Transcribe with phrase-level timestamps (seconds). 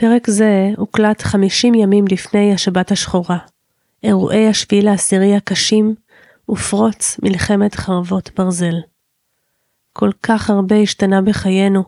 [0.00, 3.38] פרק זה הוקלט 50 ימים לפני השבת השחורה.
[4.02, 5.94] אירועי השביעי לעשירי הקשים
[6.50, 8.74] ופרוץ מלחמת חרבות ברזל.
[9.92, 11.82] כל כך הרבה השתנה בחיינו.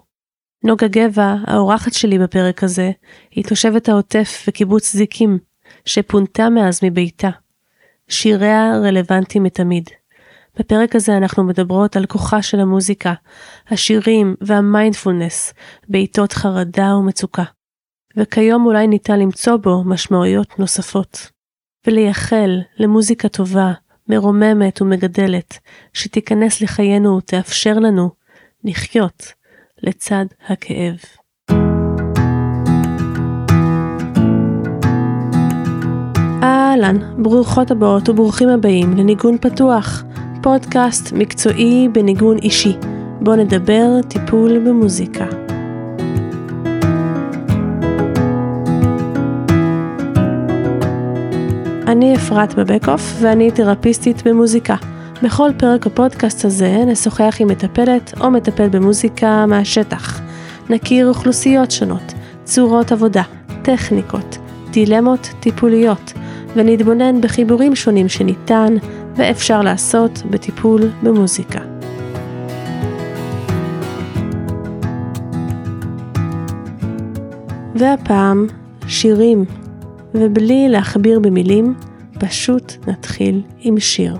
[0.64, 2.90] נוגה גבע, האורחת שלי בפרק הזה,
[3.30, 5.38] היא תושבת העוטף וקיבוץ זיקים,
[5.84, 7.30] שפונתה מאז מביתה.
[8.08, 9.90] שיריה רלוונטיים מתמיד.
[10.58, 13.14] בפרק הזה אנחנו מדברות על כוחה של המוזיקה,
[13.68, 15.54] השירים והמיינדפולנס
[15.88, 17.44] בעיתות חרדה ומצוקה.
[18.16, 21.30] וכיום אולי ניתן למצוא בו משמעויות נוספות.
[21.86, 23.72] ולייחל למוזיקה טובה,
[24.08, 25.58] מרוממת ומגדלת,
[25.92, 28.10] שתיכנס לחיינו ותאפשר לנו
[28.64, 29.32] לחיות
[29.82, 30.96] לצד הכאב.
[36.42, 40.04] אהלן, ברוכות הבאות וברוכים הבאים לניגון פתוח,
[40.42, 42.76] פודקאסט מקצועי בניגון אישי,
[43.20, 45.41] בו נדבר טיפול במוזיקה.
[51.92, 54.76] אני אפרת בבקוף ואני תרפיסטית במוזיקה.
[55.22, 60.20] בכל פרק הפודקאסט הזה נשוחח עם מטפלת או מטפל במוזיקה מהשטח.
[60.70, 62.12] נכיר אוכלוסיות שונות,
[62.44, 63.22] צורות עבודה,
[63.62, 64.38] טכניקות,
[64.70, 66.12] דילמות טיפוליות,
[66.56, 68.74] ונתבונן בחיבורים שונים שניתן
[69.16, 71.60] ואפשר לעשות בטיפול במוזיקה.
[77.74, 78.46] והפעם
[78.86, 79.44] שירים,
[80.14, 81.74] ובלי להכביר במילים,
[82.20, 84.16] פשוט נתחיל עם שיר.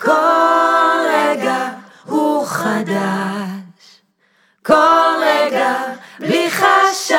[0.00, 1.68] כל רגע
[2.06, 4.02] הוא חדש,
[4.66, 5.74] כל רגע
[6.20, 7.16] בלי חשש,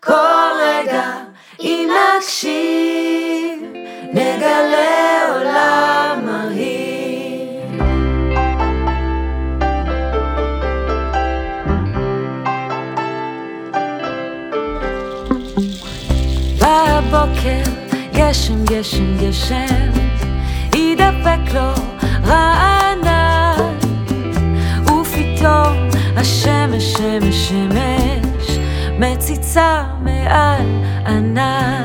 [0.00, 1.16] כל רגע
[1.60, 2.51] אם נקשיב,
[18.32, 19.90] גשם, גשם, גשם,
[20.74, 21.72] ידבק לו
[22.24, 23.76] רענן,
[24.84, 28.58] ופתאום השמש, שמש, שמש,
[28.98, 30.66] מציצה מעל
[31.06, 31.81] ענן.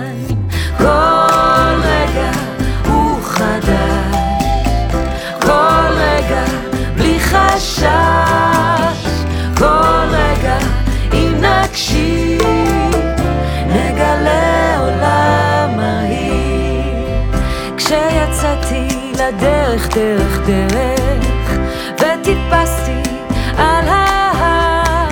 [19.98, 21.58] דרך, דרך,
[21.96, 23.10] וטיפסתי
[23.58, 25.10] על ההר,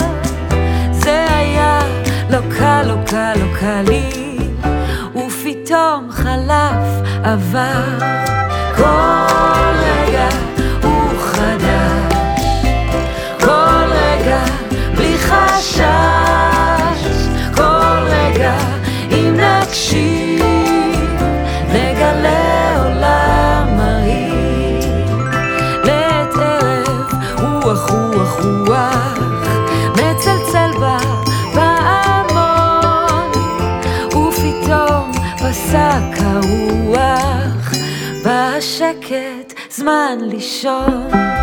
[0.91, 1.79] זה היה
[2.29, 4.37] לא קל, לא קל, לא קל לי,
[5.15, 8.14] ופתאום חלף עבר.
[40.65, 41.34] זמן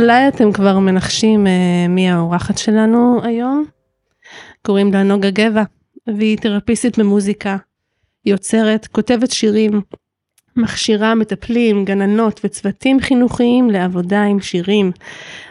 [0.00, 3.64] אולי אתם כבר מנחשים אה, מי האורחת שלנו היום?
[4.66, 5.62] קוראים לה נוגה גבע,
[6.06, 7.56] והיא תרפיסטית במוזיקה,
[8.26, 9.80] יוצרת, כותבת שירים,
[10.56, 14.92] מכשירה מטפלים, גננות וצוותים חינוכיים לעבודה עם שירים.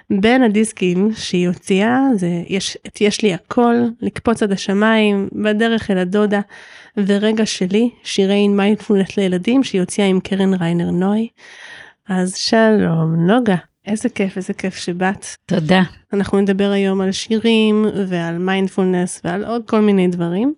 [0.09, 5.97] בין הדיסקים שהיא הוציאה זה יש את יש לי הכל, לקפוץ עד השמיים, בדרך אל
[5.97, 6.41] הדודה,
[6.97, 11.27] ורגע שלי, שירי מיינדפולנס לילדים שהיא הוציאה עם קרן ריינר נוי.
[12.09, 13.55] אז שלום נוגה,
[13.87, 15.25] איזה כיף, איזה כיף שבאת.
[15.45, 15.81] תודה.
[16.13, 20.53] אנחנו נדבר היום על שירים ועל מיינדפולנס ועל עוד כל מיני דברים.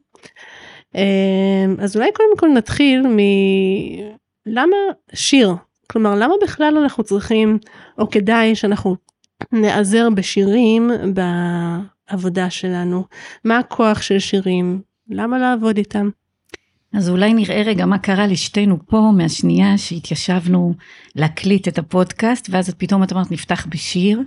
[0.95, 3.03] אמ, אז אולי קודם כל נתחיל
[4.45, 4.75] למה
[5.13, 5.55] שיר?
[5.87, 7.59] כלומר, למה בכלל אנחנו צריכים,
[7.97, 8.95] או כדאי שאנחנו
[9.51, 13.03] נעזר בשירים בעבודה שלנו?
[13.45, 14.81] מה הכוח של שירים?
[15.09, 16.09] למה לעבוד איתם?
[16.93, 20.73] אז אולי נראה רגע מה קרה לשתינו פה מהשנייה שהתיישבנו
[21.15, 24.21] להקליט את הפודקאסט, ואז פתאום את אמרת נפתח בשיר,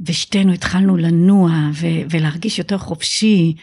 [0.00, 3.54] ושתינו התחלנו לנוע ו- ולהרגיש יותר חופשי,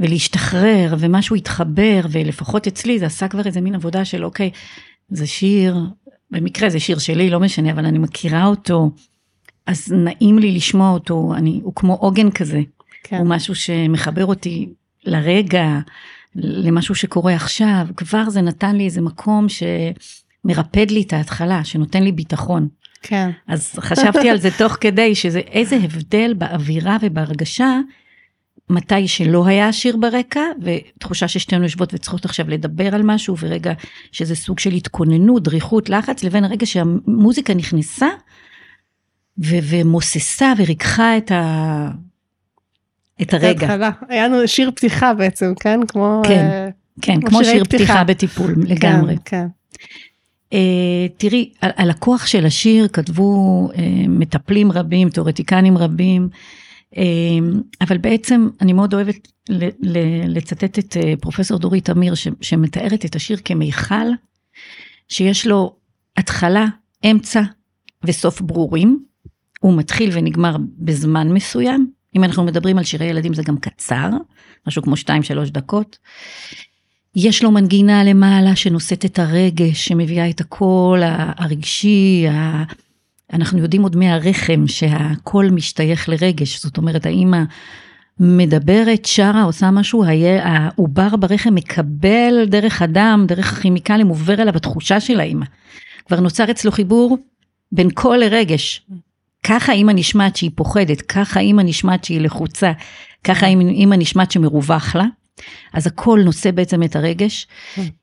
[0.00, 4.50] ולהשתחרר, ומשהו התחבר, ולפחות אצלי זה עשה כבר איזה מין עבודה של אוקיי,
[5.08, 5.76] זה שיר,
[6.30, 8.90] במקרה זה שיר שלי, לא משנה, אבל אני מכירה אותו,
[9.66, 12.60] אז נעים לי לשמוע אותו, אני, הוא כמו עוגן כזה,
[13.02, 13.16] כן.
[13.16, 14.68] הוא משהו שמחבר אותי
[15.04, 15.78] לרגע,
[16.36, 22.12] למשהו שקורה עכשיו, כבר זה נתן לי איזה מקום שמרפד לי את ההתחלה, שנותן לי
[22.12, 22.68] ביטחון.
[23.02, 23.30] כן.
[23.46, 27.80] אז חשבתי על זה תוך כדי, שזה איזה הבדל באווירה ובהרגשה,
[28.70, 33.72] מתי שלא היה שיר ברקע, ותחושה ששתינו יושבות וצריכות עכשיו לדבר על משהו, ורגע
[34.12, 38.08] שזה סוג של התכוננות, דריכות, לחץ, לבין הרגע שהמוזיקה נכנסה,
[39.44, 41.90] ו- ומוססה וריככה את, ה-
[43.22, 43.66] את הרגע.
[43.66, 43.90] התחלה.
[44.08, 45.80] היה לנו שיר פתיחה בעצם, כן?
[45.88, 49.16] כמו, כן, uh, כן, כמו, כמו שיר פתיחה, פתיחה בטיפול, כן, לגמרי.
[49.24, 49.46] כן.
[50.50, 50.56] Uh,
[51.16, 53.78] תראי, על, על הכוח של השיר כתבו uh,
[54.08, 56.28] מטפלים רבים, תיאורטיקנים רבים,
[56.94, 56.98] uh,
[57.80, 59.98] אבל בעצם אני מאוד אוהבת ל, ל,
[60.36, 64.06] לצטט את uh, פרופסור דורית אמיר, ש, שמתארת את השיר כמיכל,
[65.08, 65.76] שיש לו
[66.16, 66.66] התחלה,
[67.10, 67.42] אמצע
[68.04, 69.04] וסוף ברורים,
[69.60, 74.10] הוא מתחיל ונגמר בזמן מסוים, אם אנחנו מדברים על שירי ילדים זה גם קצר,
[74.66, 75.98] משהו כמו 2-3 דקות.
[77.16, 81.02] יש לו מנגינה למעלה שנושאת את הרגש, שמביאה את הקול
[81.38, 82.62] הרגשי, ה...
[83.32, 87.42] אנחנו יודעים עוד מהרחם שהקול משתייך לרגש, זאת אומרת האמא
[88.20, 90.04] מדברת, שרה, עושה משהו,
[90.42, 95.46] העובר ברחם מקבל דרך הדם, דרך הכימיקלים, עובר אליו התחושה של האמא.
[96.06, 97.18] כבר נוצר אצלו חיבור
[97.72, 98.86] בין קול לרגש.
[99.42, 102.72] ככה אימא נשמעת שהיא פוחדת, ככה אימא נשמעת שהיא לחוצה,
[103.24, 105.04] ככה אימא נשמעת שמרווח לה.
[105.72, 107.46] אז הכל נושא בעצם את הרגש.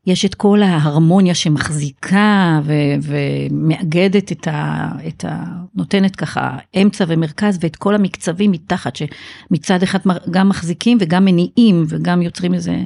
[0.08, 5.44] יש את כל ההרמוניה שמחזיקה ו- ומאגדת את ה, את ה...
[5.76, 10.00] נותנת ככה אמצע ומרכז ואת כל המקצבים מתחת, שמצד אחד
[10.32, 12.78] גם מחזיקים וגם מניעים וגם יוצרים איזה.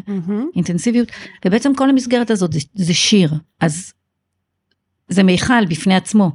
[0.56, 1.12] אינטנסיביות.
[1.46, 3.34] ובעצם כל המסגרת הזאת זה, זה שיר.
[3.62, 3.94] אז
[5.10, 6.32] זה מיכל בפני עצמו.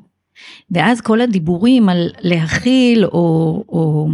[0.71, 4.09] ואז כל הדיבורים על להכיל או, או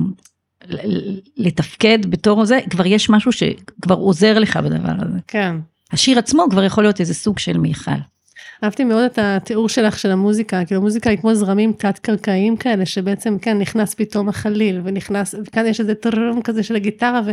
[1.36, 5.18] לתפקד בתור זה, כבר יש משהו שכבר עוזר לך בדבר הזה.
[5.26, 5.56] כן.
[5.92, 7.90] השיר עצמו כבר יכול להיות איזה סוג של מיכל.
[8.64, 13.38] אהבתי מאוד את התיאור שלך של המוזיקה, כאילו המוזיקה היא כמו זרמים תת-קרקעיים כאלה, שבעצם
[13.38, 17.30] כן נכנס פתאום החליל, ונכנס, וכאן יש איזה טררם כזה של הגיטרה, ו,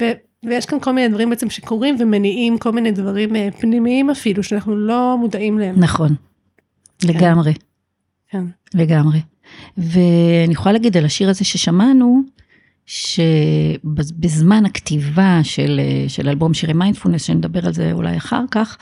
[0.00, 0.12] ו,
[0.44, 4.76] ויש כאן כל מיני דברים בעצם שקורים ומניעים כל מיני דברים אה, פנימיים אפילו, שאנחנו
[4.76, 5.74] לא מודעים להם.
[5.78, 6.08] נכון,
[6.98, 7.08] כן.
[7.08, 7.52] לגמרי.
[8.30, 8.44] כן.
[8.74, 9.20] לגמרי.
[9.76, 12.22] ואני יכולה להגיד על השיר הזה ששמענו,
[12.86, 18.76] שבזמן הכתיבה של, של אלבום שירי מיינדפולנס, שנדבר על זה אולי אחר כך,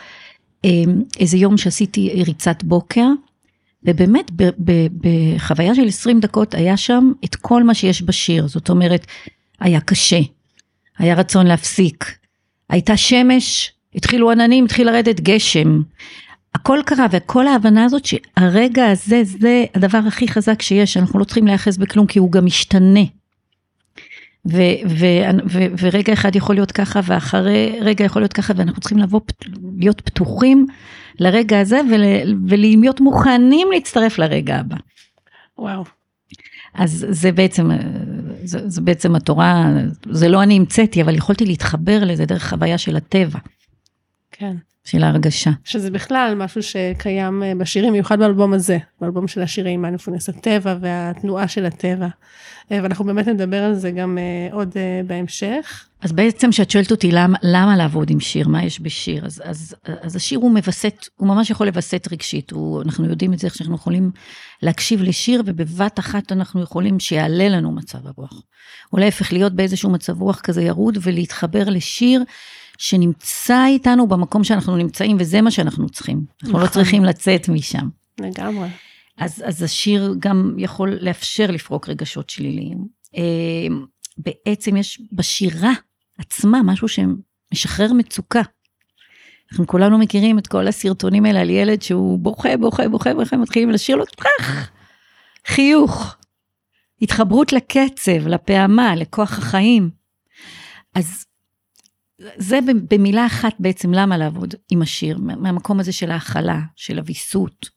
[0.65, 3.07] אמ, איזה יום שעשיתי ריצת בוקר,
[3.85, 8.69] ובאמת ב, ב, בחוויה של 20 דקות היה שם את כל מה שיש בשיר, זאת
[8.69, 9.07] אומרת,
[9.61, 10.21] היה קשה,
[10.99, 12.19] היה רצון להפסיק,
[12.71, 15.83] הייתה שמש, התחילו עננים, התחיל לרדת גשם,
[16.55, 21.47] הכל קרה, וכל ההבנה הזאת שהרגע הזה, זה הדבר הכי חזק שיש, אנחנו לא צריכים
[21.47, 23.05] להיאחז בכלום, כי הוא גם משתנה.
[24.49, 28.99] ו- ו- ו- ורגע אחד יכול להיות ככה, ואחרי רגע יכול להיות ככה, ואנחנו צריכים
[28.99, 29.21] לבוא,
[29.79, 30.67] להיות פתוחים
[31.21, 34.77] לרגע הזה, ול- ולהיות מוכנים להצטרף לרגע הבא.
[35.59, 35.85] וואו.
[36.75, 37.71] אז זה בעצם,
[38.45, 39.73] זה, זה בעצם התורה,
[40.11, 43.39] זה לא אני המצאתי, אבל יכולתי להתחבר לזה דרך חוויה של הטבע.
[44.31, 44.57] כן.
[44.85, 45.51] של ההרגשה.
[45.65, 51.49] שזה בכלל משהו שקיים אה, בשירים, מיוחד באלבום הזה, באלבום של השירים, מנפונס הטבע והתנועה
[51.49, 52.09] של הטבע.
[52.73, 54.77] אה, ואנחנו באמת נדבר על זה גם אה, עוד
[55.07, 55.87] בהמשך.
[56.01, 59.75] אז בעצם כשאת שואלת אותי למה, למה לעבוד עם שיר, מה יש בשיר, אז, אז,
[60.03, 63.55] אז השיר הוא מווסת, הוא ממש יכול לווסת רגשית, הוא, אנחנו יודעים את זה, איך
[63.55, 64.11] שאנחנו יכולים
[64.63, 68.43] להקשיב לשיר, ובבת אחת אנחנו יכולים שיעלה לנו מצב הרוח.
[68.93, 72.25] או להפך, להיות באיזשהו מצב רוח כזה ירוד ולהתחבר לשיר.
[72.79, 76.25] שנמצא איתנו במקום שאנחנו נמצאים, וזה מה שאנחנו צריכים.
[76.43, 76.75] אנחנו לא נכון.
[76.75, 77.89] צריכים לצאת משם.
[78.21, 78.69] לגמרי.
[79.19, 82.79] אז, אז השיר גם יכול לאפשר לפרוק רגשות שליליים.
[83.17, 83.67] אה,
[84.19, 85.73] בעצם יש בשירה
[86.19, 88.43] עצמה משהו שמשחרר מצוקה.
[89.53, 93.71] אנחנו כולנו מכירים את כל הסרטונים האלה על ילד שהוא בוכה, בוכה, בוכה, בוכה, מתחילים
[93.71, 94.71] לשיר לו טראח,
[95.47, 96.17] חיוך,
[97.03, 99.91] התחברות לקצב, לפעמה, לכוח החיים.
[100.95, 101.25] אז
[102.37, 102.59] זה
[102.91, 107.71] במילה אחת בעצם למה לעבוד עם השיר, מהמקום הזה של ההכלה, של הוויסות,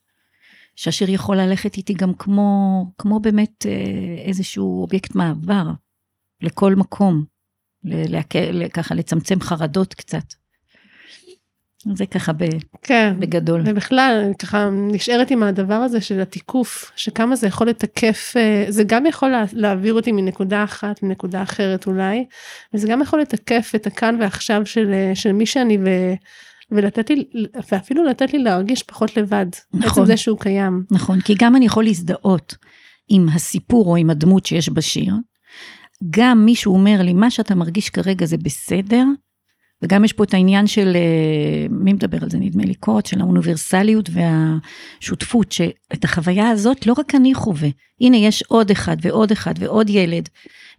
[0.75, 5.72] שהשיר יכול ללכת איתי גם כמו, כמו באמת אה, איזשהו אובייקט מעבר
[6.41, 7.25] לכל מקום,
[8.74, 10.24] ככה לצמצם חרדות קצת.
[11.96, 12.43] זה ככה ב,
[12.81, 13.62] כן, בגדול.
[13.65, 19.05] ובכלל, ככה נשארת עם הדבר הזה של התיקוף, שכמה זה יכול לתקף, אה, זה גם
[19.05, 22.25] יכול להעביר אותי מנקודה אחת לנקודה אחרת אולי,
[22.74, 25.89] וזה גם יכול לתקף את הכאן ועכשיו של, אה, של מי שאני, ו,
[26.72, 27.25] ולתת לי,
[27.72, 29.46] ואפילו לתת לי להרגיש פחות לבד.
[29.74, 29.89] נכון.
[29.89, 30.84] בעצם זה שהוא קיים.
[30.91, 32.55] נכון, כי גם אני יכול להזדהות
[33.10, 35.13] עם הסיפור או עם הדמות שיש בשיר.
[36.10, 39.03] גם מישהו אומר לי, מה שאתה מרגיש כרגע זה בסדר,
[39.81, 43.22] וגם יש פה את העניין של, אה, מי מדבר על זה נדמה לי קוט, של
[43.22, 47.69] האוניברסליות והשותפות, שאת החוויה הזאת לא רק אני חווה,
[48.01, 50.29] הנה יש עוד אחד ועוד אחד ועוד ילד,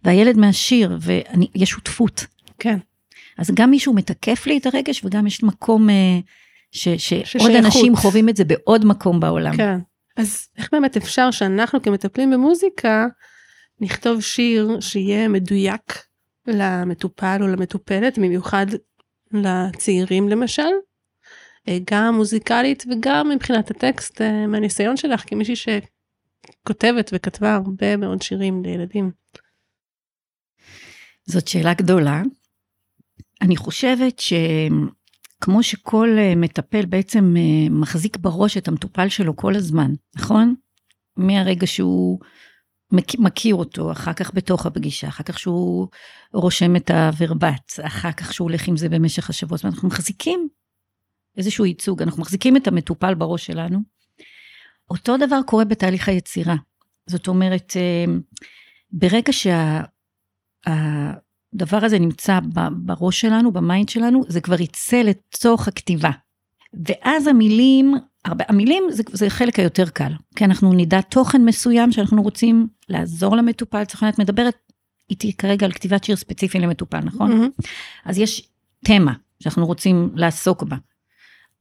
[0.03, 2.25] והילד מהשיר, ויש שותפות.
[2.59, 2.77] כן.
[3.37, 6.19] אז גם מישהו מתקף לי את הרגש, וגם יש מקום אה,
[6.71, 6.87] ש,
[7.23, 9.57] שעוד אנשים חווים את זה בעוד מקום בעולם.
[9.57, 9.79] כן.
[10.17, 13.07] אז איך באמת אפשר שאנחנו כמטפלים במוזיקה,
[13.81, 16.03] נכתוב שיר שיהיה מדויק
[16.47, 18.65] למטופל או למטופלת, במיוחד
[19.33, 20.71] לצעירים למשל,
[21.67, 28.63] אה, גם מוזיקלית וגם מבחינת הטקסט אה, מהניסיון שלך כמישהי שכותבת וכתבה הרבה מאוד שירים
[28.63, 29.11] לילדים.
[31.25, 32.21] זאת שאלה גדולה.
[33.41, 37.35] אני חושבת שכמו שכל אה, מטפל בעצם
[37.69, 40.55] מחזיק בראש את המטופל שלו כל הזמן, נכון?
[41.17, 42.19] מהרגע שהוא
[42.91, 45.87] מכיר אותו, אחר כך בתוך הפגישה, אחר כך שהוא
[46.33, 49.57] רושם את הוורבטים, אחר כך שהוא הולך עם זה במשך השבוע.
[49.57, 50.47] זאת אומרת, אנחנו מחזיקים
[51.37, 53.79] איזשהו ייצוג, אנחנו מחזיקים את המטופל בראש שלנו.
[54.89, 56.55] אותו דבר קורה בתהליך היצירה.
[57.07, 58.05] זאת אומרת, אה,
[58.91, 60.65] ברגע שהדבר
[61.85, 62.39] הזה נמצא
[62.71, 66.11] בראש שלנו, במיינד שלנו, זה כבר יצא לתוך הכתיבה.
[66.85, 67.93] ואז המילים
[68.25, 73.35] הרבה, המילים זה, זה חלק היותר קל, כי אנחנו נדע תוכן מסוים שאנחנו רוצים לעזור
[73.35, 74.55] למטופל, צריך לדעת, מדברת
[75.09, 77.31] איתי כרגע על כתיבת שיר ספציפי למטופל, נכון?
[77.31, 77.67] Mm-hmm.
[78.05, 78.49] אז יש
[78.85, 80.75] תמה שאנחנו רוצים לעסוק בה.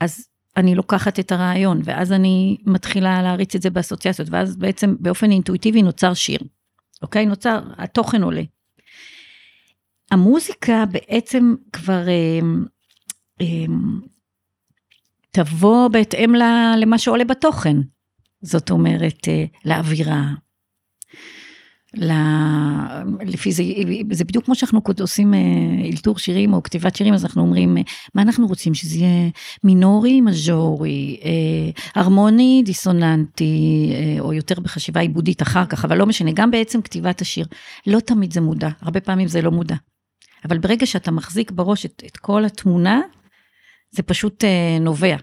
[0.00, 5.30] אז אני לוקחת את הרעיון, ואז אני מתחילה להריץ את זה באסוציאציות, ואז בעצם באופן
[5.30, 6.38] אינטואיטיבי נוצר שיר,
[7.02, 7.26] אוקיי?
[7.26, 8.42] נוצר, התוכן עולה.
[10.10, 12.40] המוזיקה בעצם כבר אה,
[13.40, 13.46] אה,
[15.30, 16.34] תבוא בהתאם
[16.78, 17.76] למה שעולה בתוכן.
[18.42, 20.24] זאת אומרת, אה, לאווירה.
[21.94, 22.12] ל...
[23.20, 23.62] לפי זה,
[24.12, 25.38] זה בדיוק כמו שאנחנו עושים אה,
[25.92, 27.82] אלתור שירים או כתיבת שירים, אז אנחנו אומרים, אה,
[28.14, 28.74] מה אנחנו רוצים?
[28.74, 29.30] שזה יהיה
[29.64, 31.20] מינורי, מז'ורי,
[31.94, 37.46] הרמוני, דיסוננטי, או יותר בחשיבה עיבודית אחר כך, אבל לא משנה, גם בעצם כתיבת השיר.
[37.86, 39.76] לא תמיד זה מודע, הרבה פעמים זה לא מודע.
[40.44, 43.00] אבל ברגע שאתה מחזיק בראש את, את כל התמונה,
[43.90, 45.16] זה פשוט אה, נובע.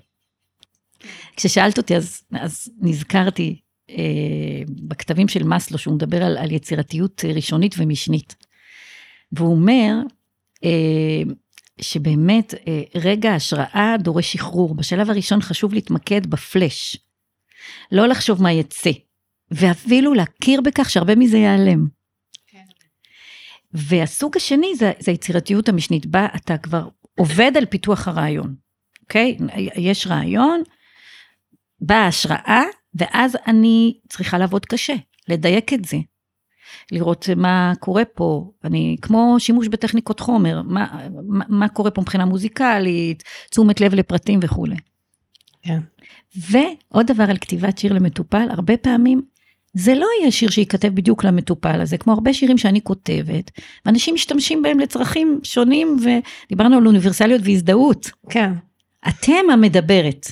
[1.36, 3.96] כששאלת אותי אז, אז נזכרתי אה,
[4.68, 8.36] בכתבים של מאסלו, שהוא מדבר על, על יצירתיות ראשונית ומשנית.
[9.32, 9.94] והוא אומר
[10.64, 11.22] אה,
[11.82, 14.76] שבאמת אה, רגע ההשראה דורש שחרור.
[14.76, 16.98] בשלב הראשון חשוב להתמקד בפלאש.
[17.92, 18.92] לא לחשוב מה יצא,
[19.52, 21.88] ואפילו להכיר בכך שהרבה מזה ייעלם.
[22.48, 22.64] כן.
[23.74, 26.88] והסוג השני זה, זה היצירתיות המשנית, בה אתה כבר
[27.20, 28.56] עובד על פיתוח הרעיון,
[29.02, 29.38] אוקיי?
[29.76, 30.64] יש רעיון,
[31.80, 32.62] באה השראה,
[32.96, 34.94] ואז אני צריכה לעבוד קשה,
[35.30, 35.98] לדייק את זה.
[36.92, 42.26] לראות מה קורה פה, אני, כמו שימוש בטכניקות חומר, מה, מה, מה קורה פה מבחינה
[42.26, 44.76] מוזיקלית, תשומת לב לפרטים וכולי.
[45.62, 45.80] כן.
[46.36, 49.22] ועוד דבר על כתיבת שיר למטופל, הרבה פעמים
[49.76, 53.52] זה לא יהיה שיר שייכתב בדיוק למטופל הזה, כמו הרבה שירים שאני כותבת,
[53.86, 58.12] ואנשים משתמשים בהם לצרכים שונים, ודיברנו על אוניברסליות והזדהות.
[58.30, 58.52] כן.
[59.08, 60.28] אתם המדברת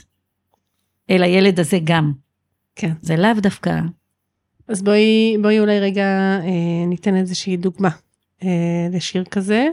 [1.09, 2.13] אל הילד הזה גם.
[2.75, 2.91] כן.
[3.01, 3.79] זה לאו דווקא.
[4.67, 6.05] אז בואי, בואי אולי רגע
[6.43, 7.89] אה, ניתן איזושהי דוגמה
[8.43, 9.67] אה, לשיר כזה.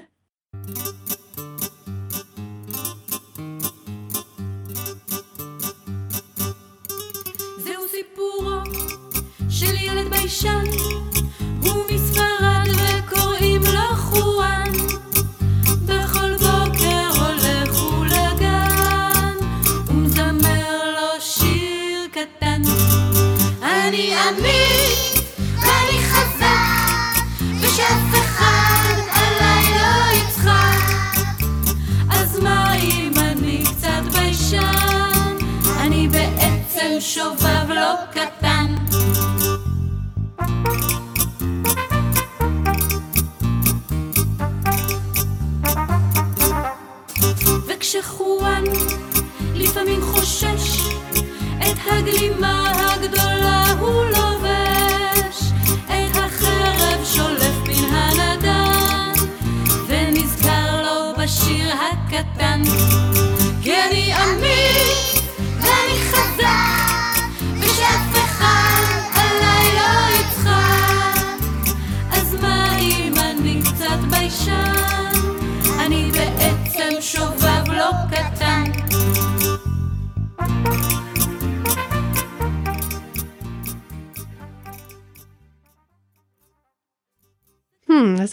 [37.00, 38.39] שובב לא קטן.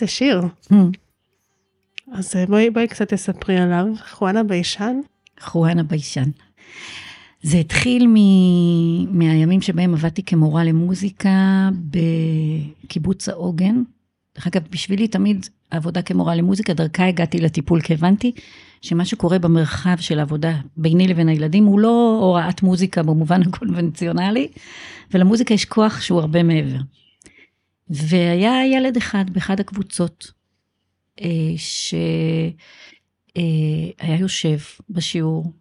[0.07, 0.41] אממ, איזה שיר.
[0.71, 0.75] אממ.
[2.11, 3.85] אז אה, בואי, בואי קצת תספרי עליו.
[4.09, 4.99] חואנה ביישן?
[5.39, 6.29] חואנה ביישן.
[7.41, 8.15] זה התחיל מ...
[9.19, 11.69] מהימים שבהם עבדתי כמורה למוזיקה
[12.83, 13.83] בקיבוץ העוגן.
[14.35, 18.31] דרך אגב, בשבילי תמיד העבודה כמורה למוזיקה, דרכה הגעתי לטיפול, כי הבנתי
[18.81, 24.47] שמה שקורה במרחב של העבודה ביני לבין הילדים הוא לא הוראת מוזיקה במובן הקונבנציונלי,
[25.13, 26.77] ולמוזיקה יש כוח שהוא הרבה מעבר.
[27.89, 30.31] והיה ילד אחד באחד הקבוצות,
[31.21, 32.55] אה, שהיה
[34.19, 34.57] יושב
[34.89, 35.51] בשיעור,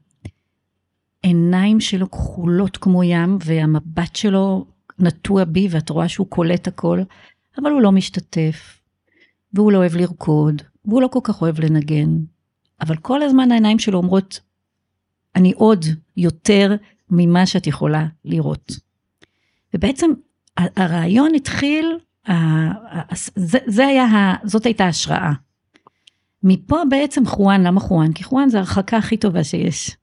[1.23, 4.67] עיניים שלו כחולות כמו ים, והמבט שלו
[4.99, 7.01] נטוע בי, ואת רואה שהוא קולט הכל,
[7.59, 8.81] אבל הוא לא משתתף,
[9.53, 12.09] והוא לא אוהב לרקוד, והוא לא כל כך אוהב לנגן,
[12.81, 14.41] אבל כל הזמן העיניים שלו אומרות,
[15.37, 15.85] אני עוד
[16.17, 16.77] יותר
[17.11, 18.73] ממה שאת יכולה לראות.
[19.75, 20.11] ובעצם
[20.57, 21.99] הרעיון התחיל,
[23.35, 25.33] זה, זה היה, זאת הייתה השראה.
[26.43, 28.13] מפה בעצם חואן, למה חואן?
[28.13, 29.97] כי חואן זה ההרחקה הכי טובה שיש.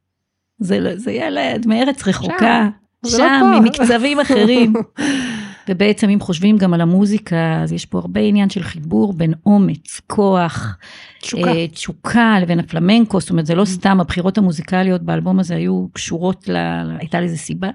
[0.60, 2.70] זה, זה ילד מארץ רחוקה,
[3.06, 3.60] שם, שם, לא.
[3.60, 4.74] ממקצבים אחרים.
[5.70, 10.02] ובעצם אם חושבים גם על המוזיקה, אז יש פה הרבה עניין של חיבור בין אומץ,
[10.08, 10.78] כוח,
[11.22, 11.52] תשוקה.
[11.52, 16.50] אה, תשוקה לבין הפלמנקו, זאת אומרת זה לא סתם, הבחירות המוזיקליות באלבום הזה היו קשורות,
[16.50, 16.56] ל...
[17.00, 17.70] הייתה לזה סיבה.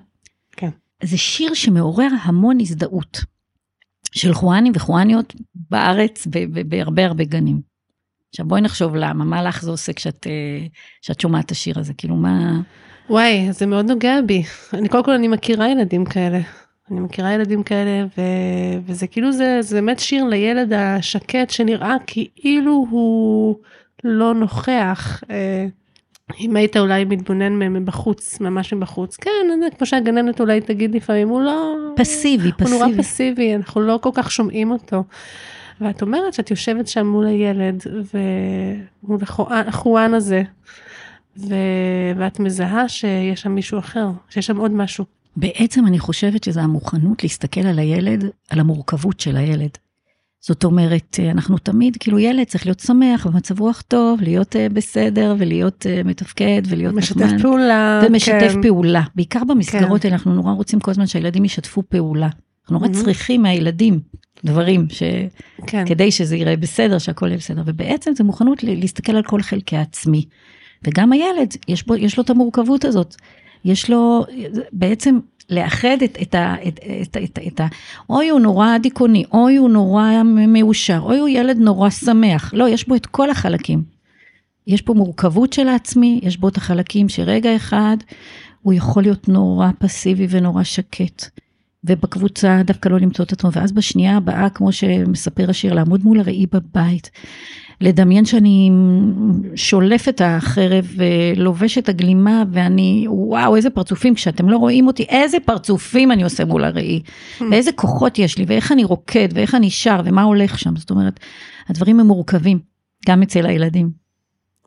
[0.52, 0.70] כן.
[1.02, 3.20] זה שיר שמעורר המון הזדהות
[4.18, 5.34] של חואנים וחואניות
[5.70, 6.26] בארץ
[6.68, 7.60] בהרבה הרבה גנים.
[8.30, 10.66] עכשיו בואי נחשוב למה, מה לך זה עושה כשאת, אה,
[11.02, 12.60] כשאת שומעת את השיר הזה, כאילו מה...
[13.10, 14.42] וואי, זה מאוד נוגע בי.
[14.72, 16.40] אני קודם כל אני מכירה ילדים כאלה.
[16.90, 18.22] אני מכירה ילדים כאלה, ו...
[18.86, 21.96] וזה כאילו זה, זה באמת שיר לילד השקט שנראה
[22.36, 23.56] כאילו הוא
[24.04, 25.22] לא נוכח.
[25.30, 25.66] אה,
[26.40, 31.40] אם היית אולי מתבונן מבחוץ, ממש מבחוץ, כן, זה כמו שהגננת אולי תגיד לפעמים, הוא
[31.40, 31.74] לא...
[31.96, 33.02] פסיבי, הוא נורא פסיבי.
[33.02, 35.04] פסיבי, אנחנו לא כל כך שומעים אותו.
[35.80, 37.82] ואת אומרת שאת יושבת שם מול הילד,
[39.04, 39.18] ומול
[39.50, 40.42] החואן הזה,
[41.36, 41.54] ו...
[42.16, 45.04] ואת מזהה שיש שם מישהו אחר, שיש שם עוד משהו.
[45.36, 49.78] בעצם אני חושבת שזו המוכנות להסתכל על הילד, על המורכבות של הילד.
[50.40, 54.72] זאת אומרת, אה, אנחנו תמיד, כאילו ילד צריך להיות שמח במצב רוח טוב, להיות uh,
[54.72, 57.42] בסדר ולהיות uh, מתפקד ולהיות משתף נחמד.
[57.42, 58.02] פעולה.
[58.06, 58.62] ומשתף כן.
[58.62, 59.02] פעולה.
[59.14, 60.08] בעיקר במסגרות כן.
[60.08, 62.28] האלה, אנחנו נורא רוצים כל הזמן שהילדים ישתפו פעולה.
[62.62, 63.04] אנחנו נורא מהמם.
[63.04, 64.00] צריכים מהילדים
[64.44, 65.02] דברים, ש...
[65.66, 65.86] כן.
[65.86, 67.62] כדי שזה יראה בסדר, שהכל יהיה בסדר.
[67.66, 70.24] ובעצם זו מוכנות להסתכל על כל חלקי העצמי.
[70.84, 73.14] וגם הילד, יש, בו, יש לו את המורכבות הזאת.
[73.64, 74.24] יש לו
[74.72, 75.18] בעצם
[75.50, 76.34] לאחד את, את,
[76.68, 77.66] את, את, את, את ה...
[78.10, 82.54] אוי הוא נורא דיכאוני, אוי הוא נורא מאושר, אוי הוא ילד נורא שמח.
[82.54, 83.82] לא, יש בו את כל החלקים.
[84.66, 87.96] יש פה מורכבות של העצמי, יש בו את החלקים שרגע אחד
[88.62, 91.24] הוא יכול להיות נורא פסיבי ונורא שקט.
[91.84, 96.46] ובקבוצה דווקא לא למצוא את עצמו, ואז בשנייה הבאה, כמו שמספר השיר, לעמוד מול הראי
[96.52, 97.10] בבית,
[97.80, 98.70] לדמיין שאני
[99.54, 105.36] שולף את החרב ולובש את הגלימה, ואני, וואו, איזה פרצופים, כשאתם לא רואים אותי, איזה
[105.44, 107.02] פרצופים אני עושה מול הראי,
[107.50, 111.20] ואיזה כוחות יש לי, ואיך אני רוקד, ואיך אני שר, ומה הולך שם, זאת אומרת,
[111.68, 112.58] הדברים הם מורכבים,
[113.08, 113.90] גם אצל הילדים.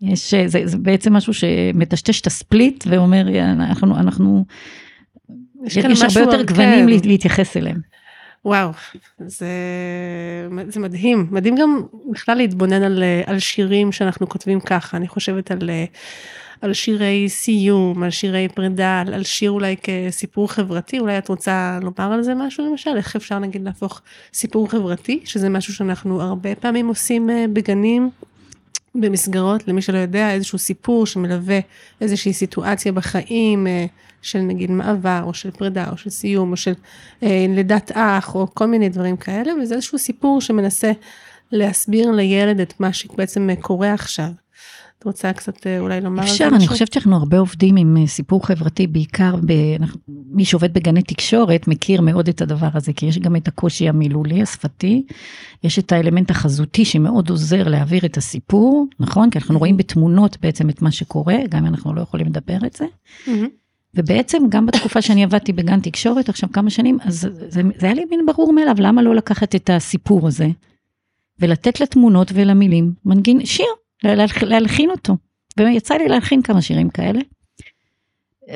[0.01, 4.45] יש, זה, זה בעצם משהו שמטשטש את הספליט ואומר, אנחנו, אנחנו,
[5.65, 6.89] יש, יש הרבה יותר גוונים כן.
[6.89, 7.81] לה- להתייחס אליהם.
[8.45, 8.71] וואו,
[9.19, 9.47] זה,
[10.67, 11.27] זה מדהים.
[11.31, 14.97] מדהים גם בכלל להתבונן על, על שירים שאנחנו כותבים ככה.
[14.97, 15.69] אני חושבת על,
[16.61, 20.99] על שירי סיום, על שירי פרידה, על, על שיר אולי כסיפור חברתי.
[20.99, 22.97] אולי את רוצה לומר על זה משהו למשל?
[22.97, 24.01] איך אפשר נגיד להפוך
[24.33, 28.09] סיפור חברתי, שזה משהו שאנחנו הרבה פעמים עושים אה, בגנים.
[28.95, 31.59] במסגרות, למי שלא יודע, איזשהו סיפור שמלווה
[32.01, 33.85] איזושהי סיטואציה בחיים אה,
[34.21, 36.73] של נגיד מעבר, או של פרידה, או של סיום, או של
[37.23, 40.91] אה, לידת אח, או כל מיני דברים כאלה, וזה איזשהו סיפור שמנסה
[41.51, 44.29] להסביר לילד את מה שבעצם אה, קורה עכשיו.
[45.01, 46.57] את רוצה קצת אה, אולי לומר על זה אפשר, משהו?
[46.57, 49.53] אני חושבת שאנחנו הרבה עובדים עם אה, סיפור חברתי, בעיקר ב...
[50.07, 54.41] מי שעובד בגני תקשורת מכיר מאוד את הדבר הזה, כי יש גם את הקושי המילולי,
[54.41, 55.05] השפתי,
[55.63, 59.29] יש את האלמנט החזותי שמאוד עוזר להעביר את הסיפור, נכון?
[59.29, 62.73] כי אנחנו רואים בתמונות בעצם את מה שקורה, גם אם אנחנו לא יכולים לדבר את
[62.73, 62.85] זה.
[63.27, 63.60] מהמם.
[63.95, 68.05] ובעצם גם בתקופה שאני עבדתי בגן תקשורת עכשיו כמה שנים, אז זה, זה, היה לי
[68.09, 70.47] מין ברור מאליו, למה לא לקחת את הסיפור הזה
[71.39, 73.65] ולתת לתמונות ולמילים מנגין, שיר,
[74.03, 75.17] להלח- להלחין אותו.
[75.59, 77.19] ויצא לי להלחין כמה שירים כאלה.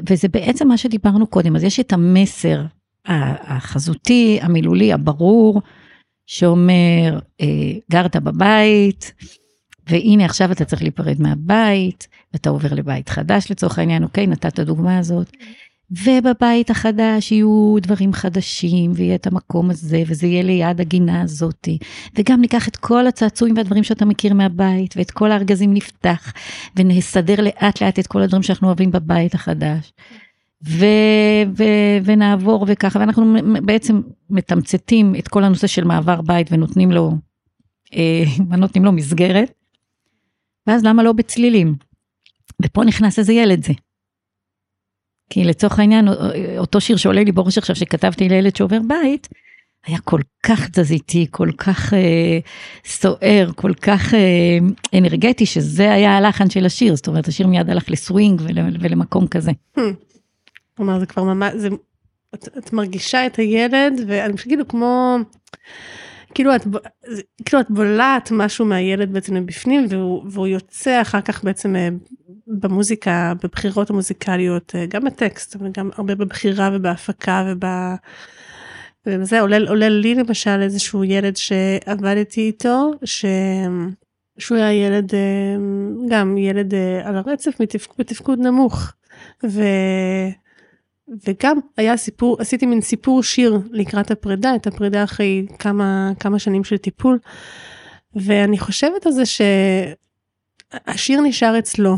[0.09, 2.61] וזה בעצם מה שדיברנו קודם, אז יש את המסר
[3.05, 5.61] החזותי, המילולי, הברור,
[6.27, 7.45] שאומר, אה,
[7.91, 9.13] גרת בבית,
[9.89, 14.59] והנה עכשיו אתה צריך להיפרד מהבית, ואתה עובר לבית חדש לצורך העניין, אוקיי, נתת את
[14.59, 15.31] הדוגמה הזאת.
[15.91, 21.77] ובבית החדש יהיו דברים חדשים, ויהיה את המקום הזה, וזה יהיה ליד הגינה הזאתי.
[22.17, 26.33] וגם ניקח את כל הצעצועים והדברים שאתה מכיר מהבית, ואת כל הארגזים נפתח,
[26.75, 29.93] ונסדר לאט לאט את כל הדברים שאנחנו אוהבים בבית החדש.
[30.67, 37.11] ו- ו- ונעבור וככה, ואנחנו בעצם מתמצתים את כל הנושא של מעבר בית ונותנים לו,
[37.95, 38.23] אה,
[38.57, 39.51] נותנים לו מסגרת.
[40.67, 41.75] ואז למה לא בצלילים?
[42.65, 43.73] ופה נכנס איזה ילד זה.
[45.29, 46.07] כי לצורך העניין,
[46.57, 49.27] אותו שיר שעולה לי בראש עכשיו שכתבתי לילד שעובר בית,
[49.85, 52.39] היה כל כך תזזיתי, כל כך אה,
[52.85, 54.57] סוער, כל כך אה,
[54.97, 59.51] אנרגטי, שזה היה הלחן של השיר, זאת אומרת, השיר מיד הלך לסווינג ול, ולמקום כזה.
[60.77, 61.69] כלומר זה כבר ממש, זה,
[62.35, 65.17] את, את מרגישה את הילד ואני חושבת כאילו כמו,
[66.35, 66.61] כאילו את,
[67.45, 71.89] כאילו את בולעת משהו מהילד בעצם מבפנים והוא, והוא יוצא אחר כך בעצם אה,
[72.47, 77.69] במוזיקה, בבחירות המוזיקליות, אה, גם בטקסט וגם הרבה בבחירה ובהפקה וב...
[79.07, 83.25] וזה עולה, עולה לי למשל איזשהו ילד שעבדתי איתו, ש...
[84.37, 85.55] שהוא היה ילד, אה,
[86.09, 87.61] גם ילד על הרצף
[87.97, 88.91] בתפקוד נמוך.
[89.45, 89.61] ו...
[91.07, 96.63] וגם היה סיפור, עשיתי מין סיפור שיר לקראת הפרידה, את הפרידה אחרי כמה, כמה שנים
[96.63, 97.19] של טיפול.
[98.15, 99.23] ואני חושבת על זה
[100.85, 101.97] שהשיר נשאר אצלו,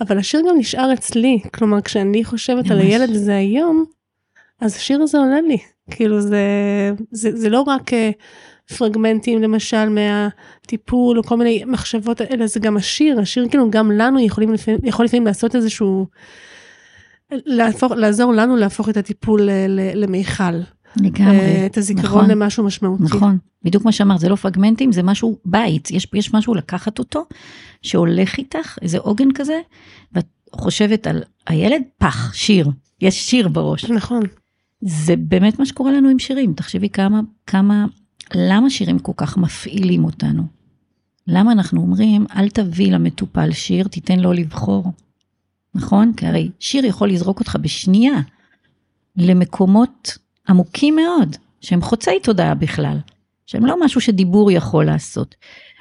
[0.00, 1.40] אבל השיר גם נשאר אצלי.
[1.54, 2.86] כלומר, כשאני חושבת על ממש.
[2.86, 3.84] הילד הזה היום,
[4.60, 5.58] אז השיר הזה עולה לי.
[5.90, 6.40] כאילו זה,
[7.10, 8.10] זה, זה לא רק אה,
[8.78, 14.20] פרגמנטים למשל מהטיפול או כל מיני מחשבות, אלא זה גם השיר, השיר כאילו גם לנו
[14.20, 16.06] יכולים לפעמים, יכול לפעמים לעשות איזשהו,
[17.32, 20.60] להפוך, לעזור לנו להפוך את הטיפול ל- למיכל.
[20.96, 21.38] לגמרי.
[21.40, 22.30] אה, את הזיכרון נכון.
[22.30, 23.02] למשהו משמעותי.
[23.04, 27.24] נכון, בדיוק מה שאמרת, זה לא פרגמנטים, זה משהו בית, יש, יש משהו לקחת אותו,
[27.82, 29.60] שהולך איתך, איזה עוגן כזה,
[30.12, 33.84] ואת חושבת על הילד, פח, שיר, יש שיר בראש.
[33.84, 34.22] נכון.
[34.80, 37.86] זה באמת מה שקורה לנו עם שירים, תחשבי כמה, כמה,
[38.34, 40.42] למה שירים כל כך מפעילים אותנו?
[41.26, 44.92] למה אנחנו אומרים, אל תביא למטופל שיר, תיתן לו לבחור.
[45.74, 46.12] נכון?
[46.16, 48.20] כי הרי שיר יכול לזרוק אותך בשנייה
[49.16, 52.98] למקומות עמוקים מאוד, שהם חוצי תודעה בכלל,
[53.46, 55.34] שהם לא משהו שדיבור יכול לעשות.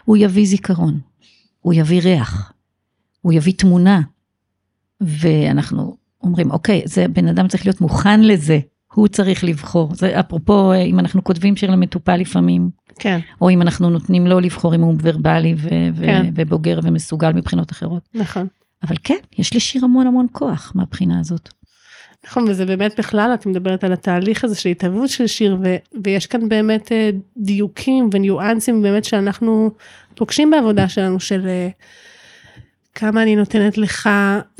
[0.05, 0.99] הוא יביא זיכרון,
[1.59, 2.53] הוא יביא ריח,
[3.21, 4.01] הוא יביא תמונה,
[5.01, 8.59] ואנחנו אומרים, אוקיי, זה בן אדם צריך להיות מוכן לזה,
[8.93, 9.95] הוא צריך לבחור.
[9.95, 14.39] זה אפרופו, אה, אם אנחנו כותבים שיר למטופל לפעמים, כן, או אם אנחנו נותנים לו
[14.39, 16.31] לבחור אם הוא ורבלי ו- ו- כן.
[16.35, 18.09] ובוגר ומסוגל מבחינות אחרות.
[18.13, 18.47] נכון.
[18.83, 21.49] אבל כן, יש לשיר המון המון כוח מהבחינה הזאת.
[22.27, 26.25] נכון, וזה באמת בכלל, את מדברת על התהליך הזה של התהוות של שיר, ו, ויש
[26.25, 29.71] כאן באמת אה, דיוקים וניואנסים באמת שאנחנו
[30.15, 31.69] פוגשים בעבודה שלנו, של אה,
[32.95, 34.09] כמה אני נותנת לך,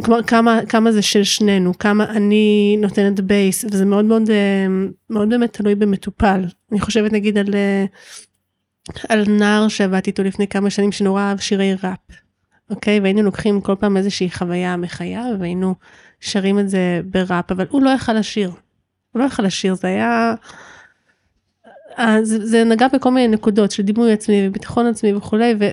[0.03, 4.67] כלומר כמה, כמה זה של שנינו, כמה אני נותנת בייס, וזה מאוד מאוד, אה,
[5.09, 6.45] מאוד באמת תלוי במטופל.
[6.71, 7.47] אני חושבת נגיד על,
[9.09, 11.99] על נער שעבדתי איתו לפני כמה שנים שנורא אהב שירי ראפ,
[12.69, 12.99] אוקיי?
[12.99, 15.75] והיינו לוקחים כל פעם איזושהי חוויה מחייו, והיינו
[16.19, 18.51] שרים את זה בראפ, אבל הוא לא יכל לשיר.
[19.11, 20.33] הוא לא יכל לשיר, זה היה...
[21.99, 25.69] אה, זה, נגע בכל מיני נקודות של דימוי עצמי וביטחון עצמי וכולי, ו,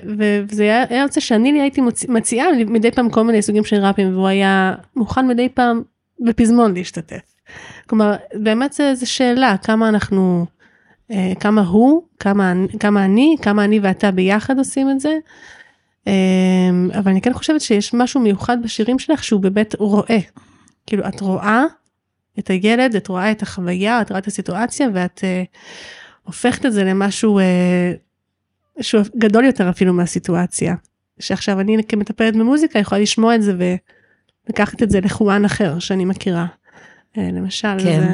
[0.49, 2.05] וזה היה, היה יוצא שאני לי הייתי מוצ...
[2.05, 5.81] מציעה מדי פעם כל מיני סוגים של ראפים, והוא היה מוכן מדי פעם
[6.19, 7.35] בפזמון להשתתף.
[7.89, 10.45] כלומר, באמת זה, זה שאלה, כמה אנחנו,
[11.11, 15.17] אה, כמה הוא, כמה, כמה אני, כמה אני ואתה ביחד עושים את זה.
[16.07, 20.19] אה, אבל אני כן חושבת שיש משהו מיוחד בשירים שלך שהוא באמת רואה.
[20.87, 21.63] כאילו את רואה
[22.39, 25.43] את הילד, את רואה את החוויה, את רואה את הסיטואציה ואת אה,
[26.23, 27.93] הופכת את זה למשהו אה,
[28.81, 30.75] שהוא גדול יותר אפילו מהסיטואציה.
[31.19, 33.53] שעכשיו אני כמטפלת במוזיקה יכולה לשמוע את זה
[34.47, 36.45] ולקחת את זה לחואן אחר שאני מכירה.
[37.17, 37.83] אה, למשל, כן.
[37.83, 38.07] זה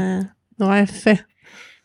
[0.60, 1.12] נורא יפה.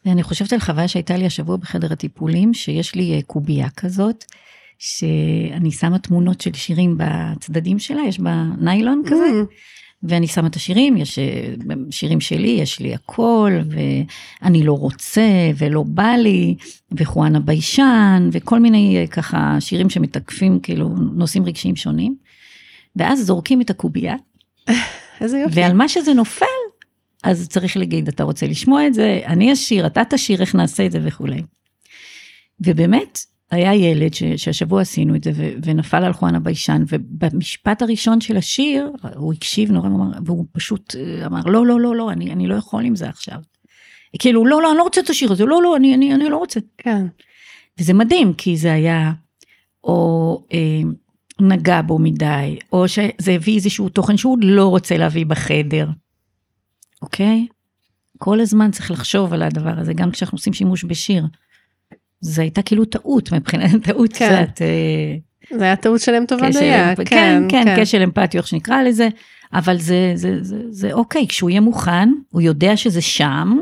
[0.06, 4.24] אני חושבת על חוויה שהייתה לי השבוע בחדר הטיפולים, שיש לי אה, קובייה כזאת,
[4.78, 10.56] שאני שמה תמונות של שירים בצדדים שלה, יש בה ניילון כזה, Mm, ואני שמה את
[10.56, 11.54] השירים, יש אה,
[11.90, 16.56] שירים שלי, יש לי הכל, ואני לא רוצה, ולא בא לי,
[16.92, 22.16] וחואנה ביישן, וכל מיני אה, ככה שירים שמתקפים כאילו נושאים רגשיים שונים.
[22.96, 24.14] ואז זורקים את הקובייה,
[25.20, 25.60] איזה יופי.
[25.60, 26.46] ועל מה שזה נופל,
[27.24, 30.92] אז צריך להגיד, אתה רוצה לשמוע את זה, אני אשיר, אתה תשיר, איך נעשה את
[30.92, 31.42] זה וכולי.
[32.60, 33.18] ובאמת,
[33.50, 38.36] היה ילד ש, שהשבוע עשינו את זה, ו, ונפל על חואנה ביישן, ובמשפט הראשון של
[38.36, 42.46] השיר, הוא הקשיב נורא, אמר, והוא פשוט אה, אמר, לא, לא, לא, לא, אני, אני
[42.46, 43.38] לא יכול עם זה עכשיו.
[44.18, 46.36] כאילו, לא, לא, אני לא רוצה את השיר הזה, לא, לא, אני, אני, אני לא
[46.36, 46.60] רוצה.
[46.78, 47.06] כן.
[47.80, 49.12] וזה מדהים, כי זה היה,
[49.84, 50.80] או אה,
[51.40, 55.88] נגע בו מדי, או שזה הביא איזשהו תוכן שהוא לא רוצה להביא בחדר,
[57.02, 57.46] אוקיי?
[58.18, 61.24] כל הזמן צריך לחשוב על הדבר הזה, גם כשאנחנו עושים שימוש בשיר.
[62.20, 64.44] זו הייתה כאילו טעות, מבחינת טעות כן.
[64.52, 64.62] קצת.
[64.62, 65.16] אה,
[65.58, 66.92] זה היה טעות של אם טובה דייה.
[66.92, 69.08] אמפ- כן, כן, כשל אמפתי, איך שנקרא לזה,
[69.52, 73.58] אבל זה, זה, זה, זה אוקיי, כשהוא יהיה מוכן, הוא יודע שזה שם,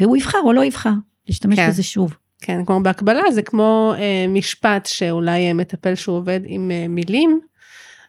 [0.00, 0.92] והוא יבחר או לא יבחר,
[1.28, 1.68] להשתמש כן.
[1.68, 2.16] בזה שוב.
[2.40, 7.40] כן, כמו בהקבלה, זה כמו אה, משפט שאולי אה, מטפל שהוא עובד עם אה, מילים,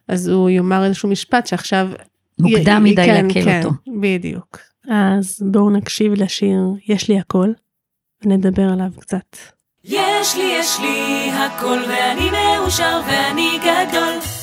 [0.07, 1.89] אז הוא יאמר איזשהו משפט שעכשיו...
[2.39, 3.75] מוקדם י- מדי כן, לעכל כן, אותו.
[4.01, 4.57] בדיוק.
[4.89, 7.51] אז בואו נקשיב לשיר "יש לי הכל",
[8.23, 9.37] ונדבר עליו קצת.
[9.83, 14.38] יש לי, יש לי הכל ואני מאושר ואני גדול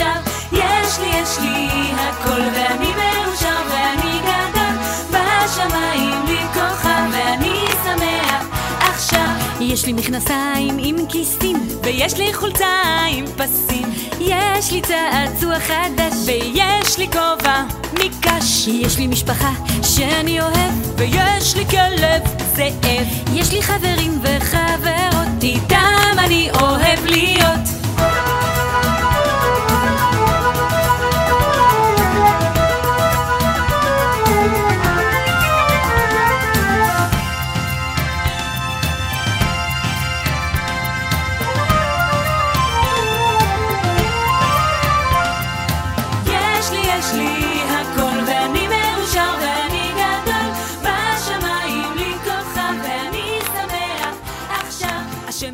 [0.00, 0.22] עכשיו.
[0.52, 4.76] יש לי, יש לי הכל ואני מאושר ואני גדול.
[5.10, 8.44] בשמיים לי כוכב ואני שמח.
[8.80, 9.28] עכשיו
[9.60, 13.88] יש לי מכנסיים עם כיסים ויש לי חולצה עם פסים.
[14.20, 18.68] יש לי צעצוע חדש ויש לי כובע מקש.
[18.68, 22.22] יש לי משפחה שאני אוהב ויש לי כלב
[22.56, 23.06] זאב.
[23.34, 27.80] יש לי חברים וחברות איתם אני אוהב להיות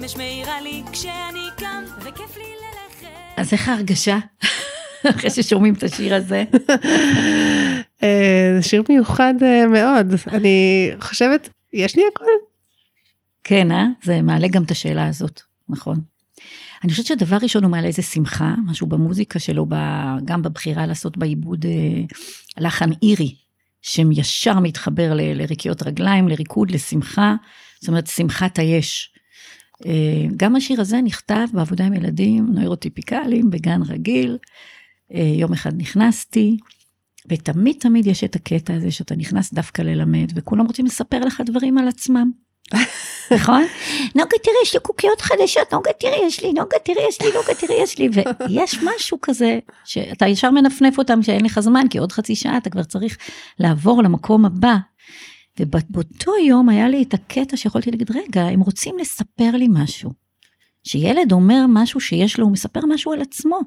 [0.07, 4.19] השמש מאירה לי כשאני קם וכיף לי ללכת אז איך ההרגשה?
[5.11, 6.45] אחרי ששומעים את השיר הזה.
[8.03, 10.07] אה, זה שיר מיוחד אה, מאוד.
[10.33, 12.25] אני חושבת, יש לי הכל?
[13.45, 13.87] כן, אה?
[14.03, 16.01] זה מעלה גם את השאלה הזאת, נכון.
[16.85, 19.67] אני חושבת שהדבר ראשון הוא מעלה איזה שמחה, משהו במוזיקה שלו,
[20.25, 22.03] גם בבחירה לעשות בעיבוד אה,
[22.59, 23.35] לחן אירי,
[23.83, 27.35] שישר מתחבר ל- לריקיות רגליים, לריקוד, לשמחה,
[27.81, 29.16] זאת אומרת, שמחת היש.
[29.87, 34.39] אה, גם השיר הזה נכתב בעבודה עם ילדים נוירוטיפיקליים בגן רגיל.
[35.15, 36.57] אה, יום אחד נכנסתי,
[37.29, 41.79] ותמיד תמיד יש את הקטע הזה שאתה נכנס דווקא ללמד, וכולם רוצים לספר לך דברים
[41.79, 42.31] על עצמם.
[43.37, 43.65] נכון?
[44.15, 47.55] נוגה תראי יש לי קוקיות חדשות, נוגה תראי יש לי, נוגה תראי יש לי, נוגה
[47.55, 48.09] תראי יש לי,
[48.49, 52.71] ויש משהו כזה שאתה ישר מנפנף אותם שאין לך זמן, כי עוד חצי שעה אתה
[52.71, 53.19] כבר צריך
[53.59, 54.77] לעבור למקום הבא.
[55.61, 60.11] ובאותו יום היה לי את הקטע שיכולתי להגיד, רגע, הם רוצים לספר לי משהו.
[60.85, 63.61] שילד אומר משהו שיש לו, הוא מספר משהו על עצמו.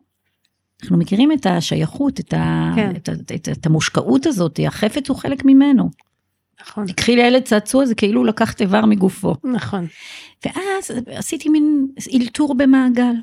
[0.83, 2.71] אנחנו מכירים את השייכות, את, ה...
[2.75, 2.91] כן.
[2.95, 3.09] את.
[3.09, 3.51] את, ה...
[3.51, 5.89] את המושקעות הזאת, החפץ הוא חלק ממנו.
[6.61, 6.87] נכון.
[6.87, 9.35] תקחי לילד צעצוע, זה כאילו הוא לקח איבר מגופו.
[9.43, 9.87] נכון.
[10.45, 13.13] ואז עשיתי מין אלתור במעגל.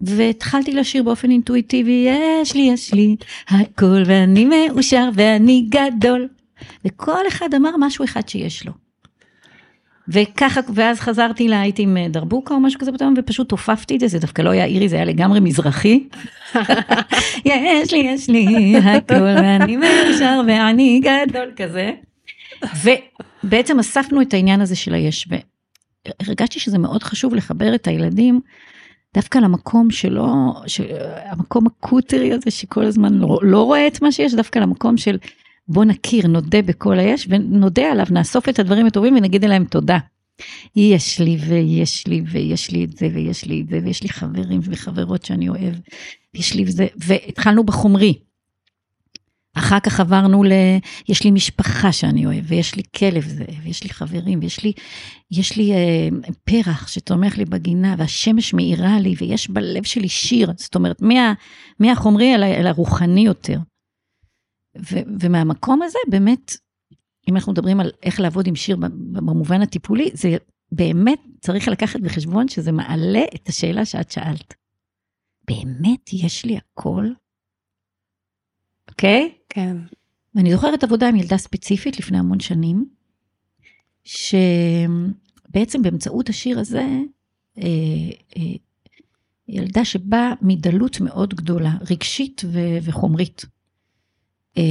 [0.00, 2.08] והתחלתי לשיר באופן אינטואיטיבי,
[2.42, 3.16] יש לי, יש לי
[3.48, 6.28] הכל, ואני מאושר ואני גדול.
[6.84, 8.72] וכל אחד אמר משהו אחד שיש לו.
[10.08, 14.08] וככה, ואז חזרתי לה, הייתי עם דרבוקה או משהו כזה פתאום, ופשוט עופפתי את זה,
[14.08, 16.08] זה דווקא לא היה אירי, זה היה לגמרי מזרחי.
[17.44, 21.90] יש לי, יש לי הכל, ואני מאושר ואני גדול כזה.
[23.44, 25.28] ובעצם אספנו את העניין הזה של היש,
[26.22, 28.40] והרגשתי שזה מאוד חשוב לחבר את הילדים
[29.14, 30.84] דווקא למקום שלא, של,
[31.24, 35.18] המקום הקוטרי הזה שכל הזמן לא, לא רואה את מה שיש, דווקא למקום של
[35.68, 39.98] בוא נכיר, נודה בכל היש ונודה עליו, נאסוף את הדברים הטובים ונגיד להם תודה.
[40.76, 44.60] יש לי ויש לי ויש לי את זה ויש לי את זה ויש לי חברים
[44.62, 45.74] וחברות שאני אוהב,
[46.34, 48.14] יש לי את זה, והתחלנו בחומרי.
[49.54, 50.52] אחר כך עברנו ל...
[51.08, 54.72] יש לי משפחה שאני אוהב, ויש לי כלב זה, ויש לי חברים, ויש לי,
[55.30, 56.08] יש לי אה,
[56.44, 60.52] פרח שתומך לי בגינה, והשמש מאירה לי, ויש בלב שלי שיר.
[60.56, 61.32] זאת אומרת, מה,
[61.80, 63.58] מהחומרי אל, אל הרוחני יותר.
[64.78, 66.56] ו, ומהמקום הזה, באמת,
[67.28, 68.76] אם אנחנו מדברים על איך לעבוד עם שיר
[69.12, 70.36] במובן הטיפולי, זה
[70.72, 74.54] באמת צריך לקחת בחשבון שזה מעלה את השאלה שאת שאלת.
[75.48, 77.08] באמת יש לי הכל?
[78.88, 79.32] אוקיי?
[79.32, 79.36] Okay?
[79.48, 79.76] כן.
[80.34, 82.88] ואני זוכרת עבודה עם ילדה ספציפית לפני המון שנים,
[84.04, 86.86] שבעצם באמצעות השיר הזה,
[87.58, 87.64] אה,
[88.36, 88.42] אה,
[89.48, 93.44] ילדה שבאה מדלות מאוד גדולה, רגשית ו- וחומרית.
[94.58, 94.62] אה,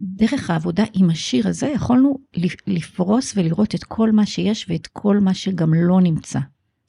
[0.00, 2.18] ודרך העבודה עם השיר הזה יכולנו
[2.66, 6.38] לפרוס ולראות את כל מה שיש ואת כל מה שגם לא נמצא.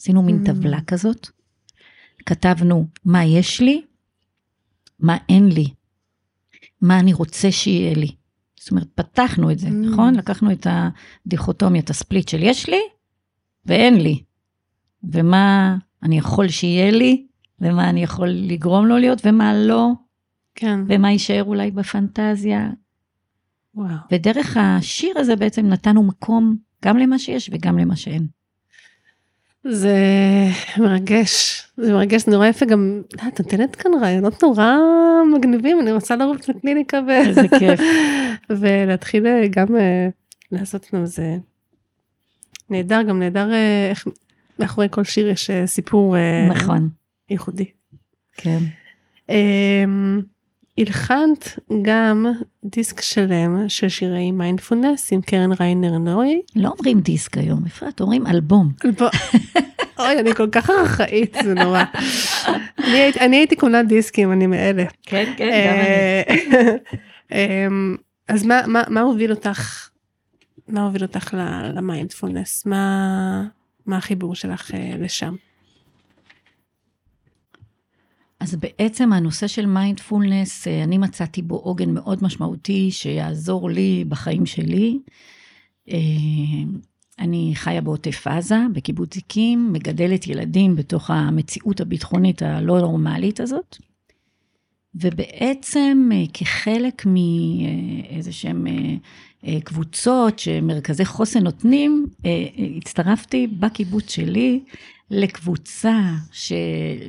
[0.02, 0.46] עשינו מין mm.
[0.46, 1.28] טבלה כזאת,
[2.26, 3.82] כתבנו מה יש לי,
[5.00, 5.68] מה אין לי,
[6.82, 8.16] מה אני רוצה שיהיה לי.
[8.60, 9.72] זאת אומרת, פתחנו את זה, mm.
[9.72, 10.16] נכון?
[10.16, 12.82] לקחנו את הדיכוטומיה, את הספליט של יש לי
[13.66, 14.24] ואין לי.
[15.04, 17.26] ומה אני יכול שיהיה לי,
[17.62, 19.92] ומה אני יכול לגרום לו להיות, ומה לא.
[20.56, 20.80] כן.
[20.88, 22.70] ומה יישאר אולי בפנטזיה.
[23.76, 23.96] וואו.
[24.12, 28.28] ודרך השיר הזה בעצם נתנו מקום גם למה שיש וגם למה שאין.
[29.64, 29.98] זה
[30.78, 34.74] מרגש, זה מרגש, זה נורא יפה גם, את נותנת כאן רעיונות נורא
[35.36, 37.12] מגניבים, אני רוצה לרוץ לקליניקה ו...
[37.12, 37.80] איזה כיף.
[38.60, 40.08] ולהתחיל אה, גם אה,
[40.52, 41.38] לעשות לנו זה
[42.70, 44.08] נהדר, גם נהדר אה, איך
[44.60, 46.16] מאחורי כל שיר יש סיפור
[46.50, 46.90] נכון.
[47.30, 47.66] ייחודי.
[48.34, 48.60] כן.
[49.30, 50.22] אמ,
[50.78, 52.26] הלחנת גם
[52.66, 56.42] דיסק שלם של שירי מיינדפולנס עם קרן ריינר נוי.
[56.56, 58.72] לא אומרים דיסק היום, אפרת, אומרים אלבום.
[60.00, 61.84] אוי, אני כל כך ארכאית, זה נורא.
[63.22, 64.84] אני הייתי קונה דיסקים, אני מאלה.
[65.04, 66.80] כן, כן, גם אני.
[67.38, 67.96] אמ,
[68.28, 68.46] אז
[68.90, 69.90] מה הוביל אותך,
[70.68, 71.34] מה הוביל אותך
[71.74, 72.66] למיינדפולנס?
[72.66, 75.36] מה החיבור שלך אה, לשם?
[78.44, 84.46] אז בעצם הנושא של מיינדפולנס, אה, אני מצאתי בו עוגן מאוד משמעותי שיעזור לי בחיים
[84.46, 85.00] שלי.
[85.90, 85.98] אה,
[87.20, 93.78] אני חיה בעוטף עזה, בקיבוץ זיקים, מגדלת ילדים בתוך המציאות הביטחונית הלא נורמלית הזאת.
[94.96, 98.68] ובעצם אה, כחלק מאיזה שהם
[99.64, 102.06] קבוצות שמרכזי חוסן נותנים,
[102.78, 104.60] הצטרפתי בקיבוץ שלי
[105.12, 106.00] לקבוצה
[106.32, 106.54] ש,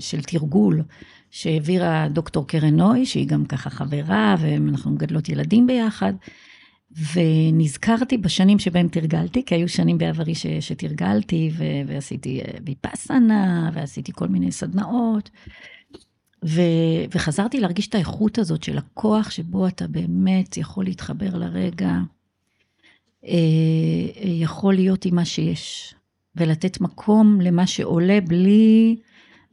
[0.00, 0.82] של תרגול
[1.34, 6.12] שהעבירה דוקטור קרן נוי, שהיא גם ככה חברה, ואנחנו מגדלות ילדים ביחד.
[7.14, 14.12] ונזכרתי בשנים שבהם תרגלתי, כי היו שנים בעברי ש, שתרגלתי, ו, ועשיתי אה, ויפאסנה, ועשיתי
[14.14, 15.30] כל מיני סדנאות.
[16.44, 16.60] ו,
[17.14, 21.92] וחזרתי להרגיש את האיכות הזאת של הכוח שבו אתה באמת יכול להתחבר לרגע,
[23.24, 23.34] אה,
[24.24, 25.94] יכול להיות עם מה שיש,
[26.36, 28.96] ולתת מקום למה שעולה בלי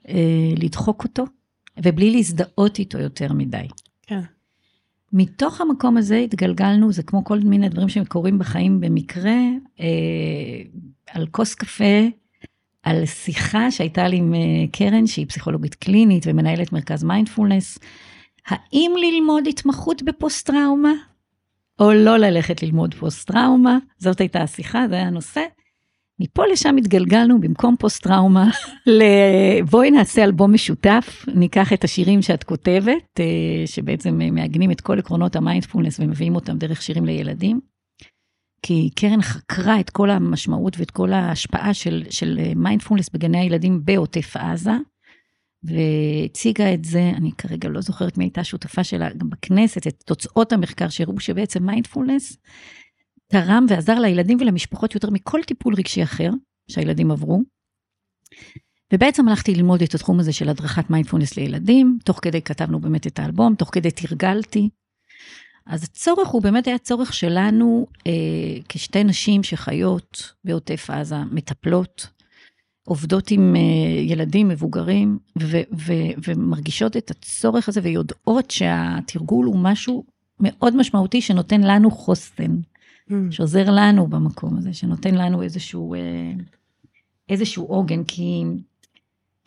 [0.08, 1.26] אה, לדחוק אותו.
[1.84, 3.68] ובלי להזדהות איתו יותר מדי.
[4.02, 4.22] כן.
[5.14, 9.38] מתוך המקום הזה התגלגלנו, זה כמו כל מיני דברים שקורים בחיים במקרה,
[9.80, 9.86] אה,
[11.12, 12.08] על כוס קפה,
[12.84, 14.40] על שיחה שהייתה לי עם אה,
[14.72, 17.80] קרן, שהיא פסיכולוגית קלינית ומנהלת מרכז מיינדפולנס,
[18.48, 20.94] האם ללמוד התמחות בפוסט-טראומה,
[21.80, 25.42] או לא ללכת ללמוד פוסט-טראומה, זאת הייתה השיחה, זה היה הנושא.
[26.24, 28.50] מפה לשם התגלגלנו במקום פוסט טראומה,
[29.00, 33.26] לבואי נעשה אלבום משותף, ניקח את השירים שאת כותבת, אה,
[33.66, 37.60] שבעצם מעגנים את כל עקרונות המיינדפולנס ומביאים אותם דרך שירים לילדים.
[38.64, 44.38] כי קרן חקרה את כל המשמעות ואת כל ההשפעה של, של מיינדפולנס בגני הילדים בעוטף
[44.38, 44.72] עזה,
[45.64, 50.54] והציגה את זה, אני כרגע לא זוכרת מי הייתה שותפה שלה, גם בכנסת, את תוצאות
[50.54, 52.38] המחקר שהראו שבעצם מיינדפולנס
[53.32, 56.30] תרם ועזר לילדים ולמשפחות יותר מכל טיפול רגשי אחר
[56.72, 57.42] שהילדים עברו.
[58.94, 63.20] ובעצם הלכתי ללמוד את התחום הזה של הדרכת מיינדפולנס לילדים, תוך כדי כתבנו באמת את
[63.20, 64.70] האלבום, תוך כדי תרגלתי.
[65.66, 68.12] אז הצורך הוא באמת היה צורך שלנו אה,
[68.70, 72.08] כשתי נשים שחיות בעוטף עזה, מטפלות,
[72.84, 80.04] עובדות עם אה, ילדים מבוגרים, ו- ו- ומרגישות את הצורך הזה ויודעות שהתרגול הוא משהו
[80.40, 82.56] מאוד משמעותי שנותן לנו חוסן.
[83.12, 83.32] Mm.
[83.32, 86.00] שעוזר לנו במקום הזה, שנותן לנו איזשהו, אה,
[87.30, 88.44] איזשהו עוגן, כי,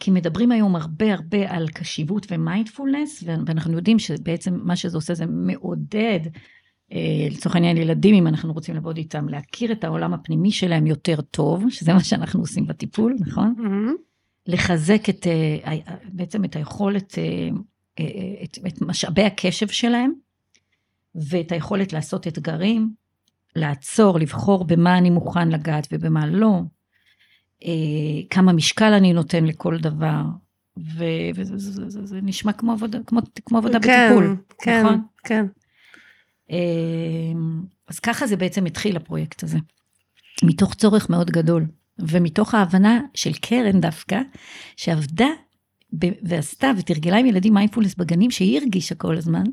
[0.01, 5.27] כי מדברים היום הרבה הרבה על קשיבות ומיינדפולנס, ואנחנו יודעים שבעצם מה שזה עושה זה
[5.27, 6.21] מעודד,
[6.93, 11.21] אה, לצורך העניין ילדים, אם אנחנו רוצים לעבוד איתם, להכיר את העולם הפנימי שלהם יותר
[11.21, 13.55] טוב, שזה מה שאנחנו עושים בטיפול, נכון?
[13.59, 14.03] Mm-hmm.
[14.47, 15.77] לחזק את, אה,
[16.13, 17.19] בעצם את היכולת,
[18.43, 20.13] את, את משאבי הקשב שלהם.
[21.15, 22.91] ואת היכולת לעשות אתגרים,
[23.57, 26.61] לעצור, לבחור במה אני מוכן לגעת ובמה לא,
[27.65, 30.23] אה, כמה משקל אני נותן לכל דבר,
[30.79, 35.03] ו- וזה זה, זה, זה נשמע כמו עבודה, כמו, כמו עבודה כן, בטיפול, כן, נכון?
[35.25, 35.47] כן.
[36.51, 36.57] אה,
[37.89, 39.59] אז ככה זה בעצם התחיל הפרויקט הזה,
[40.43, 41.67] מתוך צורך מאוד גדול,
[41.99, 44.21] ומתוך ההבנה של קרן דווקא,
[44.77, 45.29] שעבדה
[45.99, 49.45] ב- ועשתה ותרגלה עם ילדים מיינדפולנס בגנים, שהיא הרגישה כל הזמן,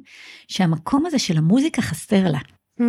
[0.47, 2.39] שהמקום הזה של המוזיקה חסר לה.
[2.79, 2.83] Hmm,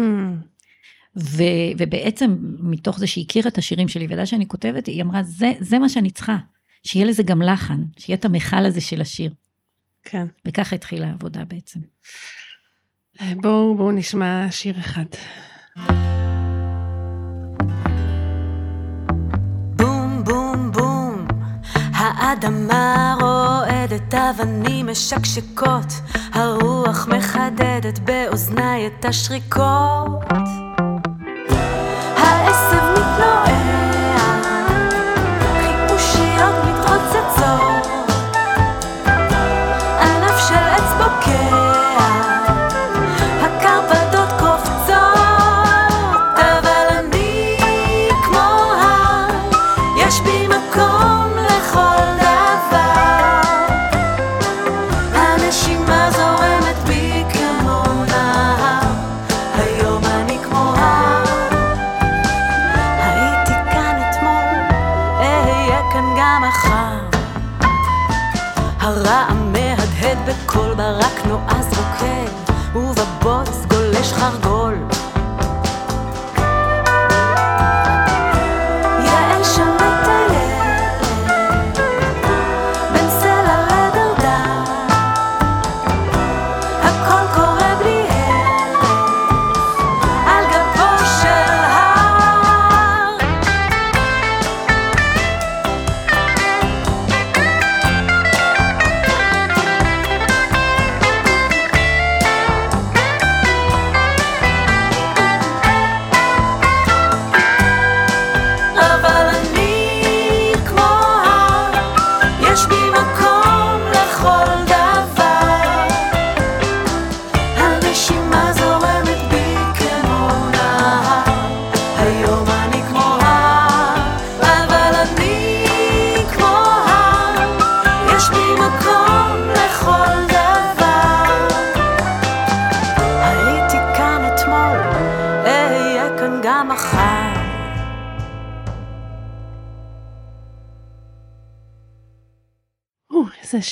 [1.16, 1.42] ו,
[1.78, 5.78] ובעצם מתוך זה שהיא הכירה את השירים שלי וידעה שאני כותבת, היא אמרה, זה, זה
[5.78, 6.36] מה שאני צריכה,
[6.86, 9.32] שיהיה לזה גם לחן, שיהיה את המכל הזה של השיר.
[10.02, 10.26] כן.
[10.44, 11.80] וככה התחילה העבודה בעצם.
[13.36, 15.04] בואו, בואו נשמע שיר אחד.
[19.76, 21.26] בום בום בום,
[21.74, 25.92] האדמה רועדת, אבנים משקשקות,
[26.32, 30.61] הרוח מחדדת באוזניי את השריקות.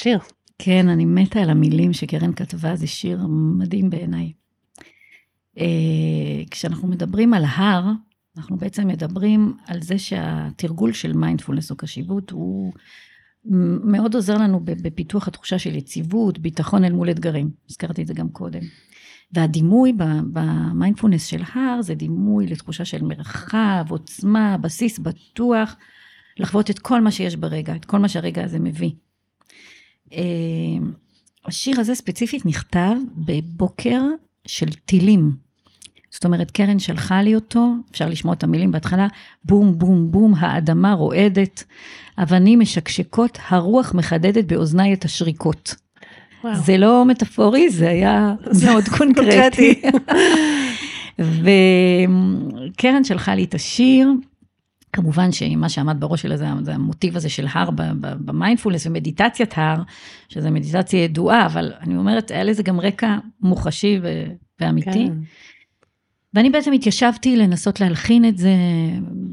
[0.03, 0.19] שיר.
[0.59, 3.27] כן, אני מתה על המילים שקרן כתבה, זה שיר
[3.59, 4.33] מדהים בעיניי.
[5.59, 5.65] אה,
[6.51, 7.85] כשאנחנו מדברים על הר,
[8.37, 12.73] אנחנו בעצם מדברים על זה שהתרגול של מיינדפולנס או קשיבות הוא
[13.85, 17.51] מאוד עוזר לנו בפיתוח התחושה של יציבות, ביטחון אל מול אתגרים.
[17.71, 18.61] הזכרתי את זה גם קודם.
[19.33, 19.93] והדימוי
[20.33, 25.77] במיינדפולנס של הר זה דימוי לתחושה של מרחב, עוצמה, בסיס בטוח,
[26.39, 28.91] לחוות את כל מה שיש ברגע, את כל מה שהרגע הזה מביא.
[30.13, 30.21] אה,
[31.47, 34.01] השיר הזה ספציפית נכתב בבוקר
[34.47, 35.33] של טילים.
[36.11, 39.07] זאת אומרת, קרן שלחה לי אותו, אפשר לשמוע את המילים בהתחלה,
[39.45, 41.65] בום, בום, בום, האדמה רועדת,
[42.19, 45.75] אבנים משקשקות, הרוח מחדדת באוזניי את השריקות.
[46.45, 46.55] וואו.
[46.55, 48.35] זה לא מטאפורי, זה היה
[48.67, 49.83] מאוד קונקרטי.
[51.19, 54.09] וקרן שלחה לי את השיר,
[54.93, 57.71] כמובן שמה שעמד בראש שלה זה, זה המוטיב הזה של הר
[58.01, 59.83] במיינדפולנס ומדיטציית הר,
[60.29, 65.07] שזה מדיטציה ידועה, אבל אני אומרת, היה לזה גם רקע מוחשי ו- ואמיתי.
[65.07, 65.15] כן.
[66.35, 68.55] ואני בעצם התיישבתי לנסות להלחין את זה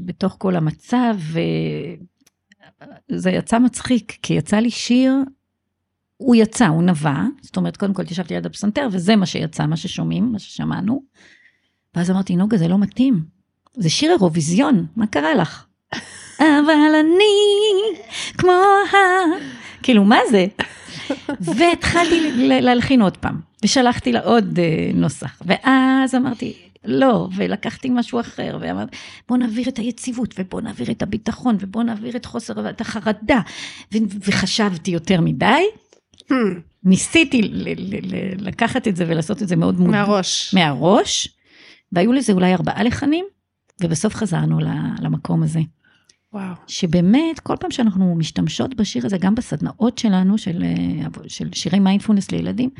[0.04, 1.16] בתוך כל המצב,
[3.10, 5.14] וזה יצא מצחיק, כי יצא לי שיר,
[6.16, 9.76] הוא יצא, הוא נבע, זאת אומרת, קודם כל התיישבתי ליד הפסנתר, וזה מה שיצא, מה
[9.76, 11.02] ששומעים, מה ששמענו.
[11.94, 13.37] ואז אמרתי, נוגה, זה לא מתאים.
[13.74, 15.64] זה שיר אירוויזיון, מה קרה לך?
[16.38, 17.34] אבל אני
[18.38, 18.52] כמו
[18.92, 18.96] ה...
[19.82, 20.46] כאילו, מה זה?
[21.40, 22.20] והתחלתי
[22.60, 26.52] להלחין עוד פעם, ושלחתי לה עוד אה, נוסח, ואז אמרתי,
[26.84, 28.96] לא, ולקחתי משהו אחר, ואמרתי,
[29.28, 33.40] בוא נעביר את היציבות, ובוא נעביר את הביטחון, ובוא נעביר את חוסר, את החרדה,
[33.94, 35.62] ו- וחשבתי יותר מדי,
[36.32, 36.34] Hmm,
[36.84, 39.90] ניסיתי ל- ל- ל- לקחת את זה ולעשות את זה מאוד מודע.
[39.90, 40.54] מהראש.
[40.54, 41.28] מהראש,
[41.92, 43.24] והיו לזה אולי ארבעה לחנים,
[43.82, 44.58] ובסוף חזרנו
[45.00, 45.60] למקום הזה.
[46.32, 46.54] וואו.
[46.66, 52.30] שבאמת, כל פעם שאנחנו משתמשות בשיר הזה, גם בסדנאות שלנו, של, אה, של שירי מיינדפולנס
[52.30, 52.70] לילדים,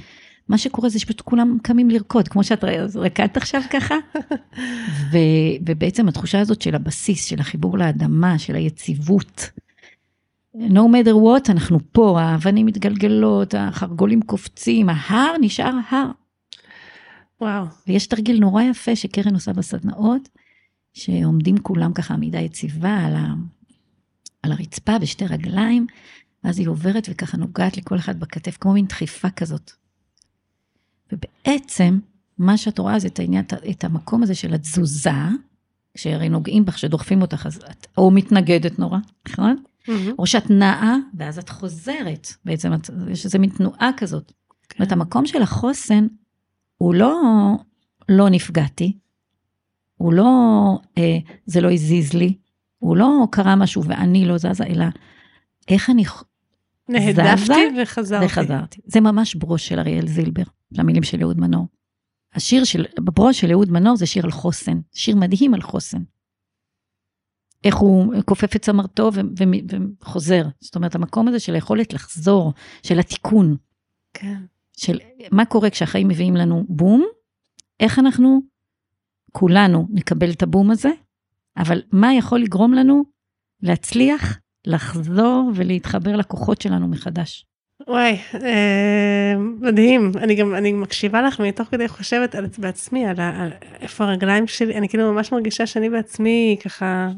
[0.49, 3.95] מה שקורה זה שפשוט כולם קמים לרקוד, כמו שאת רקדת עכשיו ככה.
[5.13, 5.19] ו,
[5.67, 9.51] ובעצם התחושה הזאת של הבסיס, של החיבור לאדמה, של היציבות.
[10.55, 16.11] no matter what, אנחנו פה, האבנים מתגלגלות, החרגולים קופצים, ההר נשאר הר.
[17.41, 17.65] וואו.
[17.87, 20.29] ויש תרגיל נורא יפה שקרן עושה בסדנאות,
[20.93, 23.35] שעומדים כולם ככה עמידה יציבה על, ה,
[24.43, 25.87] על הרצפה בשתי רגליים,
[26.45, 29.73] ואז היא עוברת וככה נוגעת לכל אחד בכתף, כמו מין דחיפה כזאת.
[31.13, 31.99] ובעצם,
[32.39, 35.11] מה שאת רואה זה את העניין, את המקום הזה של התזוזה,
[35.97, 39.57] שהרי נוגעים בך, שדוחפים אותך, אז את או מתנגדת נורא, נכון?
[39.83, 39.91] Mm-hmm.
[40.19, 44.27] או שאת נעה, ואז את חוזרת, בעצם את, יש איזה מין תנועה כזאת.
[44.29, 44.77] זאת כן.
[44.79, 46.07] אומרת, המקום של החוסן,
[46.79, 47.21] הוא לא,
[48.09, 48.99] לא נפגעתי,
[49.99, 50.25] הוא לא,
[50.99, 52.35] אה, זה לא הזיז לי,
[52.79, 54.85] הוא לא קרה משהו ואני לא זזה, אלא
[55.69, 56.05] איך אני
[56.89, 58.27] נהדפתי וחזרתי.
[58.27, 58.81] וחזרתי.
[58.85, 60.43] זה ממש ברוש של אריאל זילבר,
[60.73, 61.67] למילים של אהוד מנור.
[62.35, 66.03] השיר של, בברוש של אהוד מנור זה שיר על חוסן, שיר מדהים על חוסן.
[67.65, 69.11] איך הוא כופף את צמרתו
[70.01, 70.47] וחוזר.
[70.61, 73.57] זאת אומרת, המקום הזה של היכולת לחזור, של התיקון.
[74.15, 74.39] כן.
[74.77, 74.99] של
[75.33, 77.07] מה קורה כשהחיים מביאים לנו בום,
[77.81, 78.41] איך אנחנו,
[79.33, 80.91] כולנו, נקבל את הבום הזה,
[81.57, 83.05] אבל מה יכול לגרום לנו
[83.63, 87.45] להצליח לחזור ולהתחבר לכוחות שלנו מחדש.
[87.89, 90.13] וואי, אה, מדהים.
[90.17, 93.51] אני גם, אני מקשיבה לך מתוך כדי חושבת על בעצמי, על, על
[93.81, 97.09] איפה הרגליים שלי, אני כאילו ממש מרגישה שאני בעצמי ככה...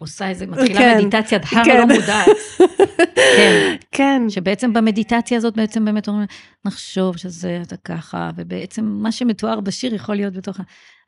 [0.00, 1.78] עושה איזה, מתחילה כן, מדיטציית הר כן.
[1.78, 2.26] לא מודעת.
[3.36, 3.74] כן.
[3.96, 4.22] כן.
[4.28, 6.26] שבעצם במדיטציה הזאת בעצם באמת אומרים,
[6.64, 10.60] נחשוב שזה אתה ככה, ובעצם מה שמתואר בשיר יכול להיות בתוך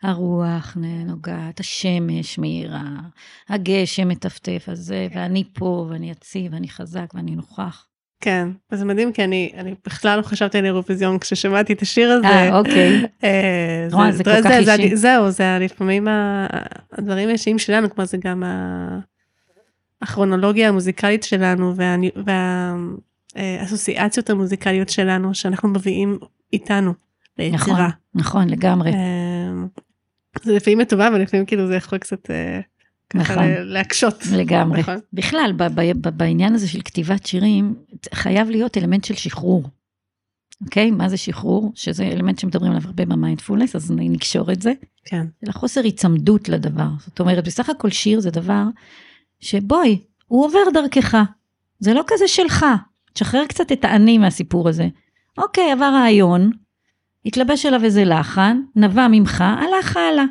[0.03, 0.77] הרוח
[1.07, 2.91] נוגעת, השמש מאירה,
[3.49, 7.87] הגשם מטפטף על זה, ואני פה, ואני יציב, ואני חזק, ואני נוכח.
[8.23, 12.27] כן, זה מדהים, כי אני, אני בכלל לא חשבתי על אירוויזיון כששמעתי את השיר הזה.
[12.27, 13.03] אה, אוקיי.
[13.25, 14.97] אה, זה, זה, זה כל כך זה, אישי.
[14.97, 16.09] זהו, זה לפעמים
[16.93, 18.43] הדברים האישיים שלנו, כלומר זה גם
[20.03, 21.75] הכרונולוגיה המוזיקלית שלנו,
[23.37, 26.19] והאסוציאציות וה, המוזיקליות שלנו, שאנחנו מביאים
[26.53, 26.93] איתנו
[27.39, 27.59] ליצירה.
[27.65, 28.93] נכון, נכון, לגמרי.
[28.93, 29.53] אה,
[30.43, 32.61] זה לפעמים לטובה ולפעמים כאילו זה יכול קצת אה,
[33.13, 33.47] ככה נכון.
[33.65, 34.25] להקשות.
[34.33, 34.81] לגמרי.
[34.81, 34.99] נכון?
[35.13, 35.53] בכלל
[36.17, 37.75] בעניין הזה של כתיבת שירים
[38.15, 39.65] חייב להיות אלמנט של שחרור.
[40.65, 40.91] אוקיי?
[40.91, 41.73] מה זה שחרור?
[41.75, 44.73] שזה אלמנט שמדברים עליו הרבה במיינדפולנס, אז אני נקשור את זה.
[45.05, 45.27] כן.
[45.45, 46.89] אלא חוסר היצמדות לדבר.
[46.99, 48.65] זאת אומרת, בסך הכל שיר זה דבר
[49.41, 51.17] שבואי, הוא עובר דרכך.
[51.79, 52.67] זה לא כזה שלך.
[53.13, 54.89] תשחרר קצת את האני מהסיפור הזה.
[55.39, 56.51] אוקיי, עבר רעיון,
[57.27, 60.25] התלבש עליו איזה לחן, נבע ממך, הלך הלאה,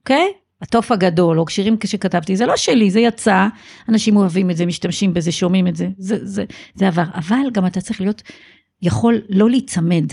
[0.00, 0.32] אוקיי?
[0.62, 3.46] התוף הגדול, או שירים שכתבתי, זה לא שלי, זה יצא,
[3.88, 6.44] אנשים אוהבים את זה, משתמשים בזה, שומעים את זה, זה, זה,
[6.74, 7.04] זה עבר.
[7.14, 8.22] אבל גם אתה צריך להיות,
[8.82, 10.04] יכול לא להיצמד.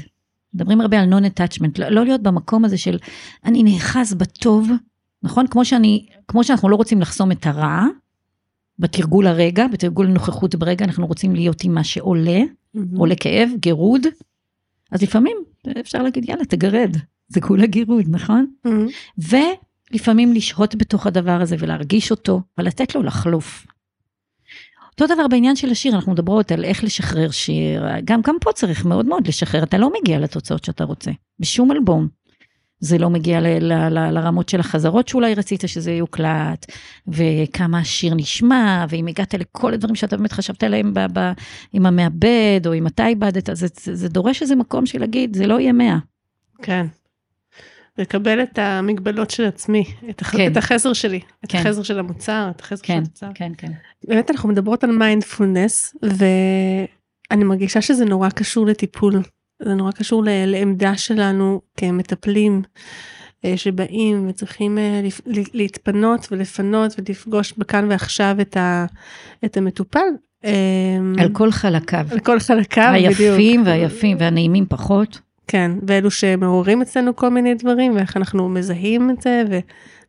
[0.53, 2.97] מדברים הרבה על non-attachment, לא, לא להיות במקום הזה של
[3.45, 4.69] אני נאחז בטוב,
[5.23, 5.47] נכון?
[5.47, 7.85] כמו, שאני, כמו שאנחנו לא רוצים לחסום את הרע,
[8.79, 12.79] בתרגול הרגע, בתרגול הנוכחות ברגע, אנחנו רוצים להיות עם מה שעולה, mm-hmm.
[12.97, 14.01] עולה כאב, גירוד,
[14.91, 15.37] אז לפעמים
[15.79, 18.45] אפשר להגיד, יאללה, תגרד, זה כולה גירוד, נכון?
[18.67, 18.91] Mm-hmm.
[19.93, 23.65] ולפעמים לשהות בתוך הדבר הזה ולהרגיש אותו, ולתת לו לחלוף.
[24.91, 28.85] אותו דבר בעניין של השיר, אנחנו מדברות על איך לשחרר שיר, גם, גם פה צריך
[28.85, 32.07] מאוד מאוד לשחרר, אתה לא מגיע לתוצאות שאתה רוצה, בשום אלבום.
[32.79, 36.71] זה לא מגיע ל, ל, ל, לרמות של החזרות שאולי רצית שזה יוקלט,
[37.07, 41.31] וכמה השיר נשמע, ואם הגעת לכל הדברים שאתה באמת חשבת עליהם ב, ב,
[41.73, 45.47] עם המעבד, או אם אתה איבדת, זה, זה, זה דורש איזה מקום של להגיד, זה
[45.47, 45.97] לא יהיה מאה.
[46.61, 46.85] כן.
[47.97, 50.37] לקבל את המגבלות של עצמי, את, הח...
[50.37, 50.51] כן.
[50.51, 51.57] את החסר שלי, את כן.
[51.57, 53.27] החסר של המוצר, את החסר כן, של המוצר.
[53.35, 53.71] כן, כן.
[54.07, 59.21] באמת אנחנו מדברות על מיינדפולנס, ואני מרגישה שזה נורא קשור לטיפול.
[59.63, 62.61] זה נורא קשור לעמדה שלנו כמטפלים
[63.45, 65.01] אה, שבאים וצריכים אה,
[65.53, 68.85] להתפנות ולפנות ולפגוש בכאן ועכשיו את, ה,
[69.45, 69.99] את המטופל.
[70.43, 72.05] אמ, על כל חלקיו.
[72.11, 73.19] על כל חלקיו, בדיוק.
[73.19, 75.19] היפים והיפים והנעימים פחות.
[75.53, 79.43] כן, ואלו שמעוררים אצלנו כל מיני דברים ואיך אנחנו מזהים את זה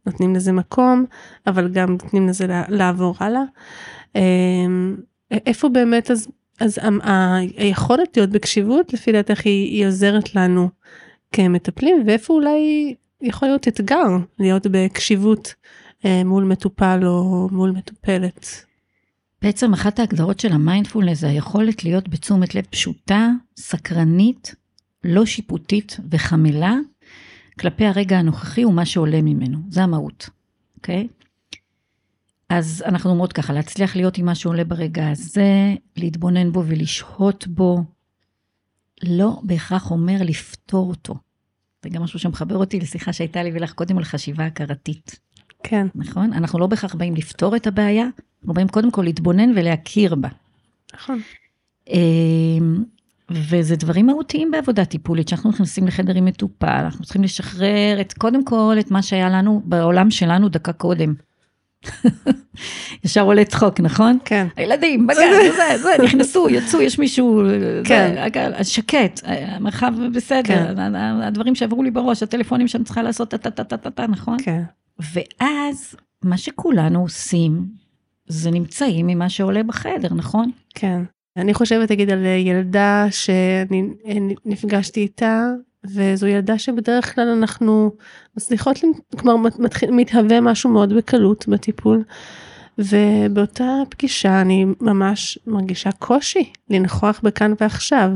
[0.06, 1.04] ונותנים לזה מקום,
[1.46, 3.42] אבל גם נותנים לזה לעבור הלאה.
[4.14, 4.96] אמ,
[5.30, 6.28] איפה באמת אז
[6.60, 6.78] אז
[7.56, 10.68] היכולת להיות בקשיבות לפי דעתך היא, היא עוזרת לנו
[11.32, 14.06] כמטפלים ואיפה אולי יכול להיות אתגר
[14.38, 15.54] להיות בקשיבות
[16.04, 18.64] אה, מול מטופל או מול מטופלת.
[19.42, 24.54] בעצם אחת ההגדרות של המיינדפולנס זה היכולת להיות בתשומת לב פשוטה, סקרנית,
[25.04, 26.74] לא שיפוטית וחמלה
[27.60, 30.30] כלפי הרגע הנוכחי ומה שעולה ממנו, זה המהות,
[30.76, 31.08] אוקיי?
[31.10, 31.24] Okay?
[32.48, 37.84] אז אנחנו אומרות ככה, להצליח להיות עם מה שעולה ברגע הזה, להתבונן בו ולשהות בו,
[39.02, 41.14] לא בהכרח אומר לפתור אותו.
[41.82, 45.20] זה גם משהו שמחבר אותי לשיחה שהייתה לי ולך קודם על חשיבה הכרתית,
[45.62, 46.32] כן, נכון?
[46.32, 48.06] אנחנו לא בהכרח באים לפתור את הבעיה,
[48.40, 50.28] אנחנו באים קודם כל להתבונן ולהכיר בה.
[50.94, 51.20] נכון.
[53.30, 58.44] וזה דברים מהותיים בעבודה טיפולית, שאנחנו נכנסים לחדר עם מטופל, אנחנו צריכים לשחרר את, קודם
[58.44, 61.14] כל את מה שהיה לנו בעולם שלנו דקה קודם.
[63.04, 64.18] ישר עולה צחוק, נכון?
[64.24, 64.46] כן.
[64.56, 67.42] הילדים, בגן, זה, זה, נכנסו, יצאו, יש מישהו,
[67.84, 68.28] כן.
[68.58, 70.94] זה, שקט, המרחב בסדר, כן.
[71.22, 74.36] הדברים שעברו לי בראש, הטלפונים שאני צריכה לעשות, טה טה טה טה טה טה, נכון?
[74.44, 74.62] כן.
[75.14, 77.66] ואז, מה שכולנו עושים,
[78.26, 80.50] זה נמצאים ממה שעולה בחדר, נכון?
[80.74, 81.02] כן.
[81.36, 85.48] אני חושבת, תגיד, על ילדה שאני אה, איתה,
[85.94, 87.90] וזו ילדה שבדרך כלל אנחנו
[88.36, 88.78] מצליחות,
[89.16, 92.02] כלומר מת- מתחיל, מתהווה משהו מאוד בקלות בטיפול.
[92.78, 98.10] ובאותה פגישה אני ממש מרגישה קושי לנכוח בכאן ועכשיו,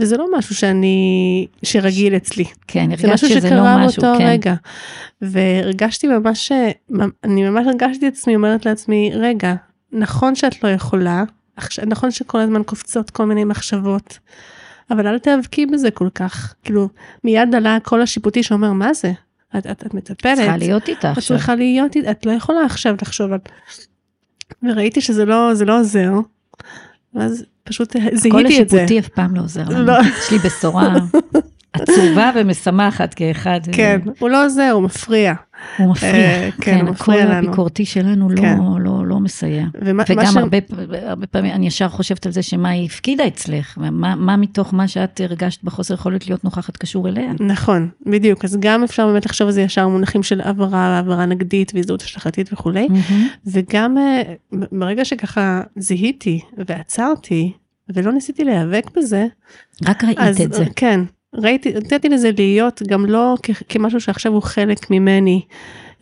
[0.00, 2.44] וזה לא משהו שאני, שרגיל אצלי.
[2.66, 4.26] כן, זה הרגשת משהו שזה לא שקרה משהו, באותו כן.
[4.26, 4.54] רגע.
[5.22, 6.52] והרגשתי ממש,
[7.24, 9.54] אני ממש הרגשתי את עצמי אומרת לעצמי, רגע,
[9.92, 11.24] נכון שאת לא יכולה,
[11.86, 14.18] נכון שכל הזמן קופצות כל מיני מחשבות,
[14.90, 16.54] אבל אל תיאבקי בזה כל כך.
[16.64, 16.88] כאילו,
[17.24, 19.12] מיד עלה הקול השיפוטי שאומר, מה זה?
[19.58, 21.36] את, את, את מטפלת, צריכה להיות איתה את עכשיו.
[21.36, 23.38] צריכה להיות, את לא יכולה עכשיו לחשוב על...
[24.62, 26.12] וראיתי שזה לא, זה לא עוזר,
[27.14, 28.76] ואז פשוט הקול זיהיתי את זה.
[28.76, 29.84] השיפוטי אף פעם לא עוזר לנו.
[29.84, 29.94] לא.
[30.18, 30.94] יש לי בשורה
[31.72, 33.60] עצובה ומשמחת כאחד.
[33.72, 35.34] כן, הוא לא עוזר, הוא מפריע.
[35.78, 36.12] הוא מפריע.
[36.12, 37.34] אה, כן, הוא הקול מפריע לנו.
[37.48, 38.58] הביקורתי שלנו לא- כן.
[38.80, 39.64] לא- לא מסייע.
[40.08, 40.38] וגם.
[40.38, 40.58] הרבה,
[41.30, 45.20] פעמים אני ישר חושבת על זה שמה היא הפקידה אצלך, ומה מה מתוך מה שאת
[45.24, 47.32] הרגשת בחוסר יכולת להיות נוכחת קשור אליה.
[47.40, 51.72] נכון, בדיוק, אז גם אפשר באמת לחשוב על זה ישר מונחים של עברה, עברה נגדית
[51.74, 52.88] והזדהות השלכתית וכולי.
[53.46, 54.22] וגם אה,
[54.72, 57.52] ברגע שככה זיהיתי ועצרתי,
[57.94, 59.26] ולא ניסיתי להיאבק בזה,
[59.86, 60.64] רק ראית את זה.
[60.76, 61.00] כן,
[61.34, 65.42] ראיתי, נתתי לזה להיות גם לא כ- כמשהו שעכשיו הוא חלק ממני,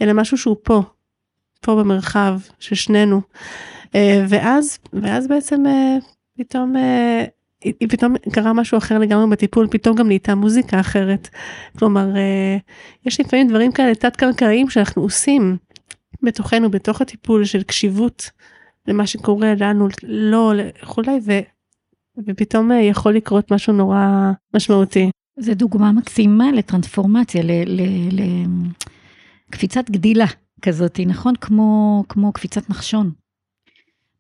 [0.03, 0.83] אלא משהו שהוא פה,
[1.61, 3.21] פה במרחב של שנינו.
[3.95, 5.97] אה, ואז, ואז בעצם אה,
[6.39, 7.25] פתאום, אה,
[7.89, 11.29] פתאום קרה משהו אחר לגמרי בטיפול, פתאום גם נהייתה מוזיקה אחרת.
[11.79, 12.07] כלומר,
[13.07, 15.57] יש לפעמים דברים כאלה תת-קרקעיים שאנחנו עושים
[16.23, 18.31] בתוכנו, בתוך הטיפול של קשיבות
[18.87, 20.53] למה שקורה לנו, לא,
[20.83, 21.33] וכולי, ו...
[22.27, 25.11] ופתאום יכול לקרות משהו נורא משמעותי.
[25.41, 27.43] זו דוגמה מקסימה לטרנספורמציה,
[29.49, 30.27] לקפיצת גדילה
[30.63, 31.35] כזאת, נכון?
[31.41, 33.11] כמו, כמו קפיצת נחשון.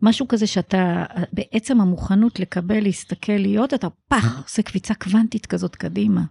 [0.02, 6.22] משהו כזה שאתה, בעצם המוכנות לקבל, להסתכל, להיות, אתה פח, עושה קפיצה קוונטית כזאת קדימה.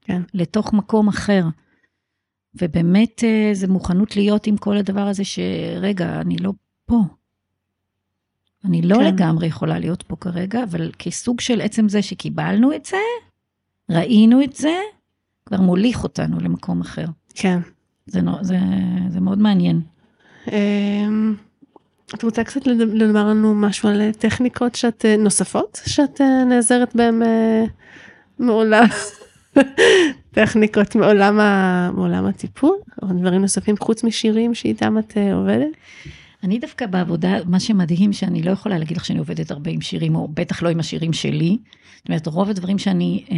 [0.00, 0.22] כן.
[0.34, 1.44] לתוך מקום אחר.
[2.54, 6.52] ובאמת אה, זה מוכנות להיות עם כל הדבר הזה שרגע, אני לא
[6.86, 7.00] פה.
[8.64, 9.04] אני לא כן.
[9.04, 12.96] לגמרי יכולה להיות פה כרגע, אבל כסוג של עצם זה שקיבלנו את זה,
[13.92, 14.78] ראינו את זה,
[15.46, 17.06] כבר מוליך אותנו למקום אחר.
[17.34, 17.58] כן.
[18.06, 18.58] זה, זה,
[19.08, 19.80] זה מאוד מעניין.
[20.52, 21.34] אמ,
[22.14, 27.22] את רוצה קצת לומר לנו משהו על טכניקות שאת, אה, נוספות שאת אה, נעזרת בהן
[27.22, 27.64] אה,
[28.38, 28.84] מעולם,
[30.34, 35.68] טכניקות מעולם, ה, מעולם הטיפול, או דברים נוספים חוץ משירים שאיתם את עובדת?
[36.42, 40.14] אני דווקא בעבודה, מה שמדהים שאני לא יכולה להגיד לך שאני עובדת הרבה עם שירים,
[40.16, 41.58] או בטח לא עם השירים שלי.
[41.96, 43.36] זאת אומרת, רוב הדברים שאני אה,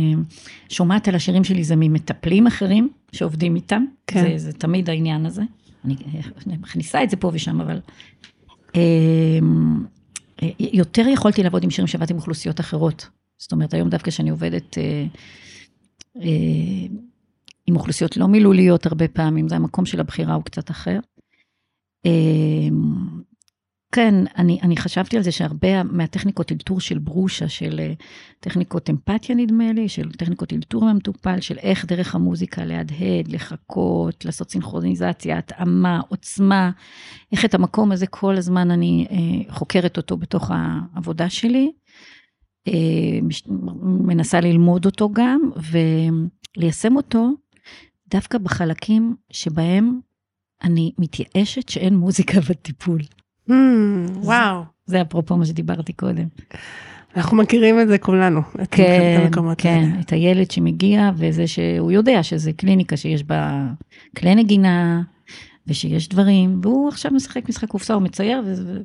[0.68, 3.84] שומעת על השירים שלי זה ממטפלים אחרים שעובדים איתם.
[4.06, 4.22] כן.
[4.22, 5.42] זה, זה תמיד העניין הזה.
[5.84, 7.80] אני אה, מכניסה את זה פה ושם, אבל...
[8.76, 8.80] אה,
[10.42, 13.08] אה, יותר יכולתי לעבוד עם שירים שעבדתי עם אוכלוסיות אחרות.
[13.38, 15.06] זאת אומרת, היום דווקא שאני עובדת אה,
[16.16, 16.86] אה,
[17.66, 20.98] עם אוכלוסיות לא מילוליות הרבה פעמים, זה המקום של הבחירה הוא קצת אחר.
[22.04, 23.24] אמ,
[23.94, 27.92] כן, אני, אני חשבתי על זה שהרבה מהטכניקות אלתור של ברושה, של אה,
[28.40, 34.50] טכניקות אמפתיה נדמה לי, של טכניקות אלתור מהמטופל, של איך דרך המוזיקה להדהד, לחכות, לעשות
[34.50, 36.70] סינכרוניזציה, התאמה, עוצמה,
[37.32, 41.72] איך את המקום הזה כל הזמן אני אה, חוקרת אותו בתוך העבודה שלי,
[42.68, 43.42] אה, מש,
[43.82, 45.50] מנסה ללמוד אותו גם,
[46.56, 47.30] וליישם אותו
[48.10, 50.00] דווקא בחלקים שבהם
[50.64, 53.00] אני מתייאשת שאין מוזיקה בטיפול.
[53.48, 53.52] Hmm,
[54.14, 56.26] וואו, זה אפרופו מה שדיברתי קודם.
[57.16, 60.00] אנחנו מכירים את זה כולנו, את כן, כן, האלה.
[60.00, 63.66] את הילד שמגיע וזה שהוא יודע שזה קליניקה שיש בה
[64.16, 65.02] כלי נגינה
[65.66, 68.80] ושיש דברים, והוא עכשיו משחק משחק קופסה, הוא מצייר, ו...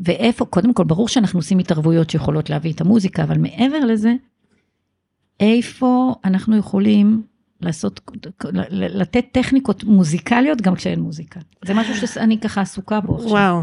[0.00, 4.14] ואיפה, קודם כל, ברור שאנחנו עושים התערבויות שיכולות להביא את המוזיקה, אבל מעבר לזה,
[5.40, 7.22] איפה אנחנו יכולים
[7.62, 8.00] לעשות,
[8.70, 11.40] לתת טכניקות מוזיקליות גם כשאין מוזיקה.
[11.64, 13.30] זה משהו שאני ככה עסוקה בו עכשיו.
[13.30, 13.62] וואו,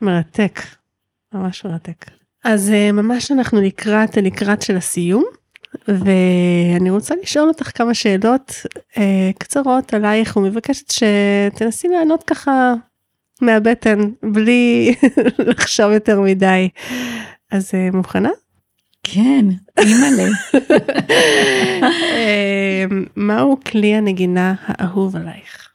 [0.00, 0.60] מרתק,
[1.34, 2.10] ממש מרתק.
[2.44, 5.24] אז אה, ממש אנחנו לקראת לקראת של הסיום
[5.88, 8.52] ואני רוצה לשאול אותך כמה שאלות
[8.98, 12.74] אה, קצרות עלייך ומבקשת שתנסי לענות ככה
[13.40, 14.94] מהבטן בלי
[15.48, 16.68] לחשוב יותר מדי.
[17.50, 18.30] אז אה, מוכנה?
[19.02, 19.44] כן,
[19.78, 20.28] אימא'לה.
[22.16, 22.84] אה,
[23.16, 25.68] מהו כלי הנגינה האהוב עלייך?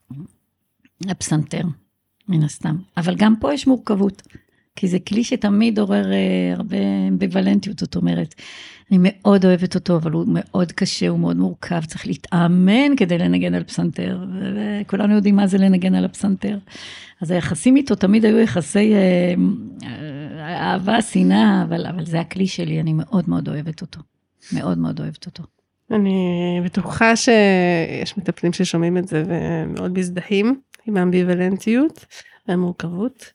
[1.10, 1.64] הפסנתר,
[2.28, 2.76] מן הסתם.
[2.98, 4.22] אבל גם פה יש מורכבות,
[4.76, 8.36] כי זה כלי שתמיד עורר אה, הרבה אמביוולנטיות, זאת אומרת,
[8.92, 13.54] אני מאוד אוהבת אותו, אבל הוא מאוד קשה, הוא מאוד מורכב, צריך להתאמן כדי לנגן
[13.54, 14.26] על פסנתר,
[14.56, 16.58] וכולנו יודעים מה זה לנגן על הפסנתר.
[17.22, 19.00] אז היחסים איתו תמיד היו יחסי אה,
[19.84, 20.17] אה,
[20.56, 24.00] אהבה, שנאה, אבל, אבל זה הכלי שלי, אני מאוד מאוד אוהבת אותו.
[24.54, 25.44] מאוד מאוד אוהבת אותו.
[25.92, 32.06] אני בטוחה שיש מטפלים ששומעים את זה ומאוד מזדהים עם האמביוולנטיות
[32.48, 33.32] והמורכבות.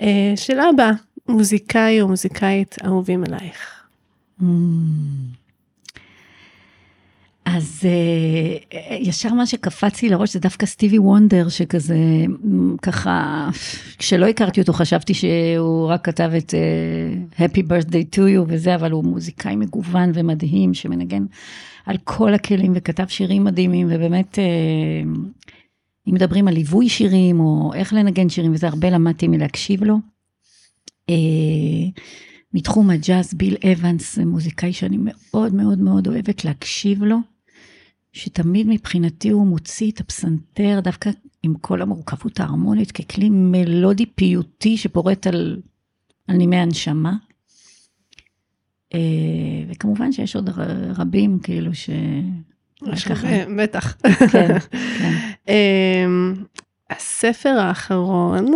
[0.00, 0.90] אה, שאלה הבאה,
[1.28, 3.84] מוזיקאי או מוזיקאית אהובים עלייך?
[4.40, 4.44] Mm.
[7.56, 11.96] אז uh, ישר מה שקפץ לי לראש זה דווקא סטיבי וונדר, שכזה,
[12.82, 13.48] ככה,
[13.98, 18.90] כשלא הכרתי אותו חשבתי שהוא רק כתב את uh, Happy Birthday to you וזה, אבל
[18.90, 21.24] הוא מוזיקאי מגוון ומדהים, שמנגן
[21.86, 25.18] על כל הכלים וכתב שירים מדהימים, ובאמת, uh,
[26.08, 29.96] אם מדברים על ליווי שירים, או איך לנגן שירים, וזה הרבה למדתי מלהקשיב לו.
[31.10, 32.00] Uh,
[32.54, 37.16] מתחום הג'אז, ביל אבנס, מוזיקאי שאני מאוד מאוד מאוד אוהבת להקשיב לו,
[38.12, 41.10] שתמיד מבחינתי הוא מוציא את הפסנתר דווקא
[41.42, 45.60] עם כל המורכבות ההרמונית ככלי מלודי פיוטי שפורט על,
[46.28, 47.16] על נימי הנשמה.
[48.94, 48.98] אה,
[49.68, 50.50] וכמובן שיש עוד
[50.96, 51.90] רבים כאילו ש...
[53.56, 53.96] בטח.
[54.32, 54.58] כן,
[54.98, 55.12] כן.
[55.48, 56.34] אמ,
[56.90, 58.46] הספר האחרון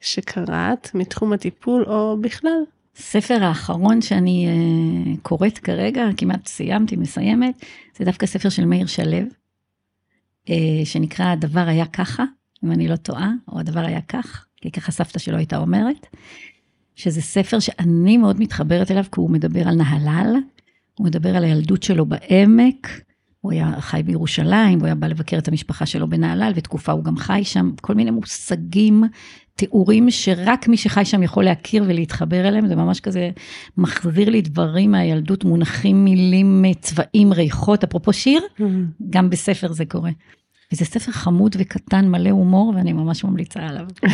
[0.00, 2.62] שקראת מתחום הטיפול או בכלל
[2.96, 7.64] הספר האחרון שאני uh, קוראת כרגע, כמעט סיימתי, מסיימת,
[7.98, 9.18] זה דווקא ספר של מאיר שלו,
[10.46, 10.50] uh,
[10.84, 12.24] שנקרא הדבר היה ככה,
[12.64, 16.06] אם אני לא טועה, או הדבר היה כך, כי ככה סבתא שלו הייתה אומרת,
[16.96, 20.36] שזה ספר שאני מאוד מתחברת אליו, כי הוא מדבר על נהלל,
[20.94, 22.88] הוא מדבר על הילדות שלו בעמק,
[23.40, 27.16] הוא היה חי בירושלים, הוא היה בא לבקר את המשפחה שלו בנהלל, ותקופה הוא גם
[27.16, 29.04] חי שם, כל מיני מושגים,
[29.56, 33.30] תיאורים שרק מי שחי שם יכול להכיר ולהתחבר אליהם, זה ממש כזה
[33.76, 38.62] מחזיר לי דברים מהילדות, מונחים, מילים, צבעים, ריחות, אפרופו שיר, mm-hmm.
[39.10, 40.10] גם בספר זה קורה.
[40.72, 43.86] וזה ספר חמוד וקטן, מלא הומור, ואני ממש ממליצה עליו.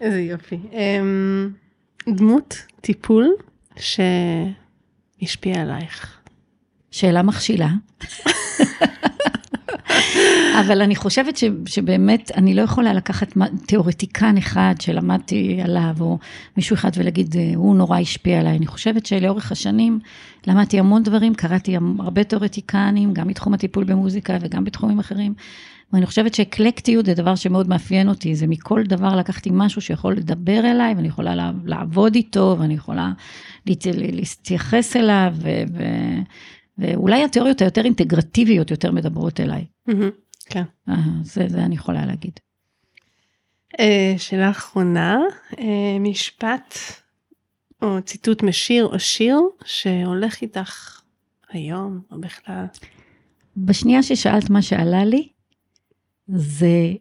[0.00, 0.58] איזה יופי.
[0.72, 1.50] אמ,
[2.08, 3.28] דמות טיפול
[3.76, 6.18] שהשפיעה עלייך.
[6.90, 7.68] שאלה מכשילה.
[10.60, 13.32] אבל אני חושבת ש, שבאמת, אני לא יכולה לקחת
[13.66, 16.18] תיאורטיקן אחד שלמדתי עליו, או
[16.56, 18.56] מישהו אחד ולהגיד, אה, הוא נורא השפיע עליי.
[18.56, 19.98] אני חושבת שלאורך השנים
[20.46, 25.34] למדתי המון דברים, קראתי הרבה תיאורטיקנים, גם מתחום הטיפול במוזיקה וגם בתחומים אחרים.
[25.92, 30.58] ואני חושבת שאקלקטיות זה דבר שמאוד מאפיין אותי, זה מכל דבר לקחתי משהו שיכול לדבר
[30.70, 33.12] אליי, ואני יכולה לעבוד איתו, ואני יכולה
[33.66, 35.48] להתייחס אליו, ו...
[35.72, 35.82] ו
[36.78, 39.64] ואולי התיאוריות היותר אינטגרטיביות יותר מדברות אליי.
[40.50, 40.62] כן.
[40.88, 42.40] אה, זה, זה אני יכולה להגיד.
[43.80, 45.18] אה, שאלה אחרונה,
[45.58, 46.74] אה, משפט
[47.82, 51.00] או ציטוט משיר או שיר שהולך איתך
[51.50, 52.64] היום או בכלל.
[53.56, 55.28] בשנייה ששאלת מה שעלה לי,
[56.28, 56.92] זה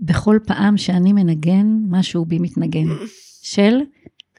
[0.00, 2.86] בכל פעם שאני מנגן, משהו בי מתנגן.
[3.42, 3.78] של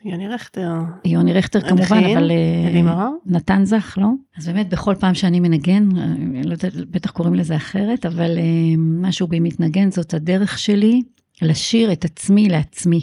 [0.05, 0.73] יוני רכטר.
[1.05, 4.07] יוני רכטר כמובן, אבל אה, נתן זך, לא?
[4.37, 6.05] אז באמת בכל פעם שאני מנגן, אה,
[6.43, 8.43] לא יודעת, בטח קוראים לזה אחרת, אבל אה,
[8.77, 11.01] משהו בי מתנגן, זאת הדרך שלי
[11.41, 13.01] לשיר את עצמי לעצמי.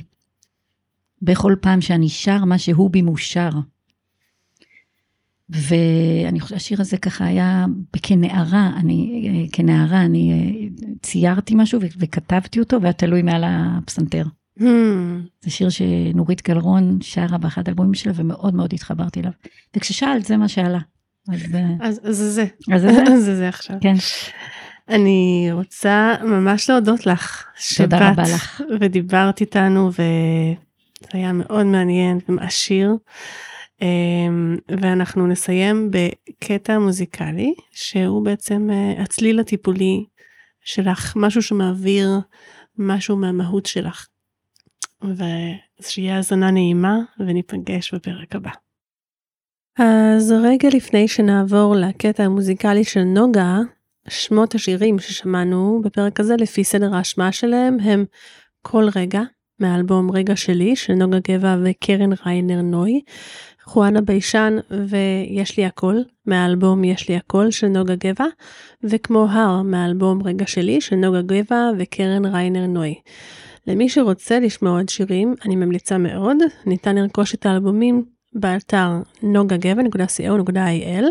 [1.22, 3.51] בכל פעם שאני שר, מה שהוא בי מאושר.
[5.49, 7.66] ואני חושבת שהשיר הזה ככה היה,
[8.03, 10.51] כנערה, אני, כנערה, אני
[11.03, 14.24] ציירתי משהו וכתבתי אותו, והיה תלוי מעל הפסנתר.
[14.61, 14.64] Hmm.
[15.40, 19.32] זה שיר שנורית גלרון שרה באחד האלבומים שלה ומאוד מאוד התחברתי אליו.
[19.76, 20.78] וכששאלת זה מה שעלה.
[21.80, 22.46] אז, אז זה זה.
[22.72, 23.16] אז זה זה?
[23.26, 23.76] זה זה עכשיו.
[23.80, 23.94] כן.
[24.88, 27.44] אני רוצה ממש להודות לך.
[27.76, 28.62] תודה רבה לך.
[28.80, 30.55] ודיברת איתנו וזה
[31.12, 32.96] היה מאוד מעניין ומעשיר.
[33.82, 40.05] אמ, ואנחנו נסיים בקטע מוזיקלי שהוא בעצם אה, הצליל הטיפולי
[40.64, 42.20] שלך, משהו שמעביר
[42.78, 44.07] משהו מהמהות שלך.
[45.05, 48.50] ושיהיה האזנה נעימה וניפגש בפרק הבא.
[49.78, 53.59] אז רגע לפני שנעבור לקטע המוזיקלי של נוגה,
[54.09, 58.05] שמות השירים ששמענו בפרק הזה לפי סדר ההשמעה שלהם הם
[58.62, 59.20] כל רגע
[59.59, 63.00] מהאלבום רגע שלי של נוגה גבע וקרן ריינר נוי,
[63.64, 64.57] חואנה ביישן
[64.88, 65.96] ויש לי הכל
[66.26, 68.26] מהאלבום יש לי הכל של נוגה גבע,
[68.82, 72.94] וכמו הר מהאלבום רגע שלי של נוגה גבע וקרן ריינר נוי.
[73.66, 76.36] למי שרוצה לשמוע עוד שירים, אני ממליצה מאוד,
[76.66, 78.90] ניתן לרכוש את האלבומים באתר
[79.22, 81.04] nogageva.co.il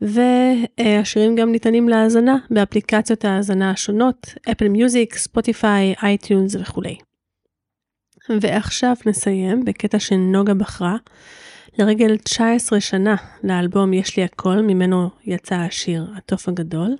[0.00, 6.96] והשירים גם ניתנים להאזנה באפליקציות ההאזנה השונות, Apple Music, Spotify, iTunes וכולי.
[8.40, 10.96] ועכשיו נסיים בקטע שנוגה בחרה
[11.78, 13.14] לרגל 19 שנה
[13.44, 16.96] לאלבום יש לי הכל, ממנו יצא השיר התוף הגדול.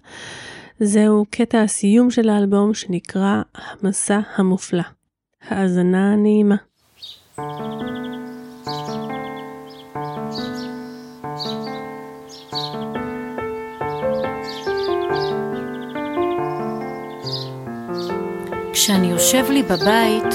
[0.81, 4.83] זהו קטע הסיום של האלבום שנקרא המסע המופלא.
[5.49, 6.57] האזנה נעימה.
[18.73, 20.35] כשאני יושב לי בבית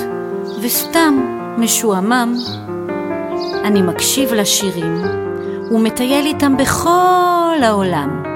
[0.62, 1.14] וסתם
[1.58, 2.34] משועמם,
[3.64, 5.02] אני מקשיב לשירים
[5.72, 8.31] ומטייל איתם בכל העולם.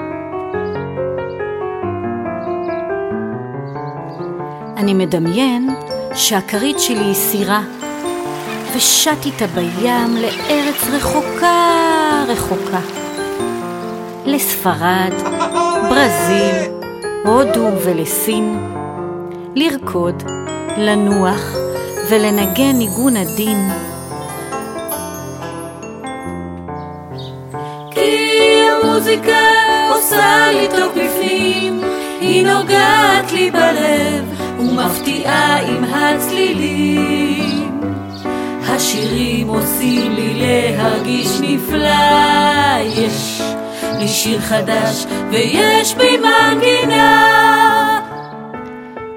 [4.76, 5.68] אני מדמיין
[6.14, 7.62] שהכרית שלי היא סירה,
[8.76, 12.80] ושט איתה בים לארץ רחוקה רחוקה.
[14.24, 15.12] לספרד,
[15.88, 16.70] ברזיל,
[17.24, 18.58] הודו ולסין.
[19.54, 20.22] לרקוד,
[20.76, 21.56] לנוח
[22.10, 23.70] ולנגן ניגון עדין.
[28.96, 29.38] המוזיקה
[29.94, 31.80] עושה לי טוב בפנים,
[32.20, 34.35] היא נוגעת לי בלב
[34.76, 37.80] ומפתיעה עם הצלילים.
[38.68, 43.42] השירים עושים לי להרגיש נפלא, יש
[43.98, 48.00] לי שיר חדש ויש בי מנגינה.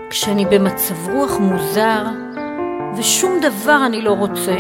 [0.10, 2.04] כשאני במצב רוח מוזר
[2.98, 4.56] ושום דבר אני לא רוצה,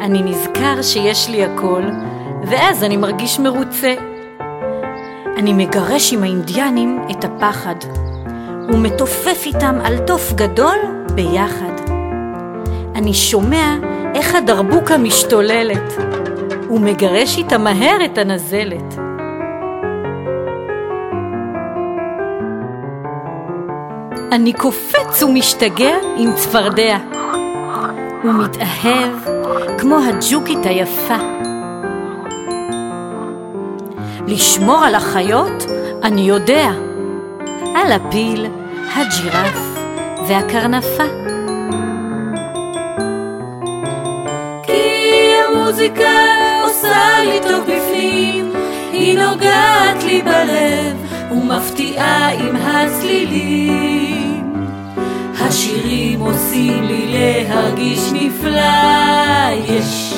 [0.00, 1.82] אני נזכר שיש לי הכל
[2.46, 3.94] ואז אני מרגיש מרוצה.
[5.36, 7.74] אני מגרש עם האינדיאנים את הפחד,
[8.68, 10.78] ומתופף איתם על תוף גדול
[11.14, 11.90] ביחד.
[12.94, 13.74] אני שומע
[14.14, 15.92] איך הדרבוקה משתוללת,
[16.70, 18.98] ומגרש איתה מהר את הנזלת.
[24.32, 26.98] אני קופץ ומשתגע עם צפרדע,
[28.24, 29.10] ומתאהב
[29.78, 31.16] כמו הג'וקית היפה.
[34.26, 35.66] לשמור על החיות
[36.02, 36.70] אני יודע,
[37.74, 38.46] על הפיל,
[38.94, 39.78] הג'ירף
[40.28, 41.04] והקרנפה.
[44.62, 46.12] כי המוזיקה
[46.64, 48.52] עושה לי טוב בפנים,
[48.92, 50.96] היא נוגעת לי בלב
[51.32, 54.54] ומפתיעה עם הצלילים.
[55.40, 58.60] השירים עושים לי להרגיש נפלא,
[59.68, 60.14] יש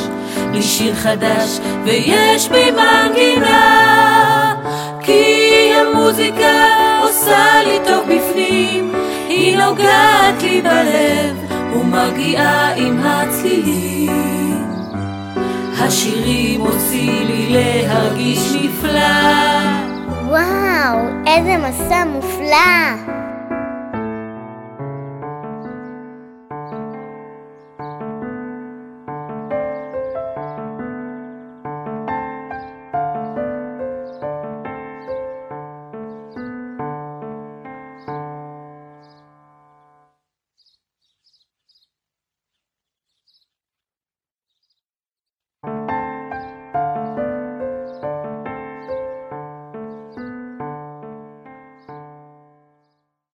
[0.52, 4.54] לי שיר חדש ויש בי מנגינה
[5.02, 6.89] כי המוזיקה
[7.20, 8.92] עושה לי טוב בפנים.
[9.28, 14.64] היא נוגעת לי בלב ומגיעה עם הצלילים.
[15.78, 19.00] השירים עושים לי להרגיש נפלא.
[20.26, 23.19] וואו, איזה מסע מופלא!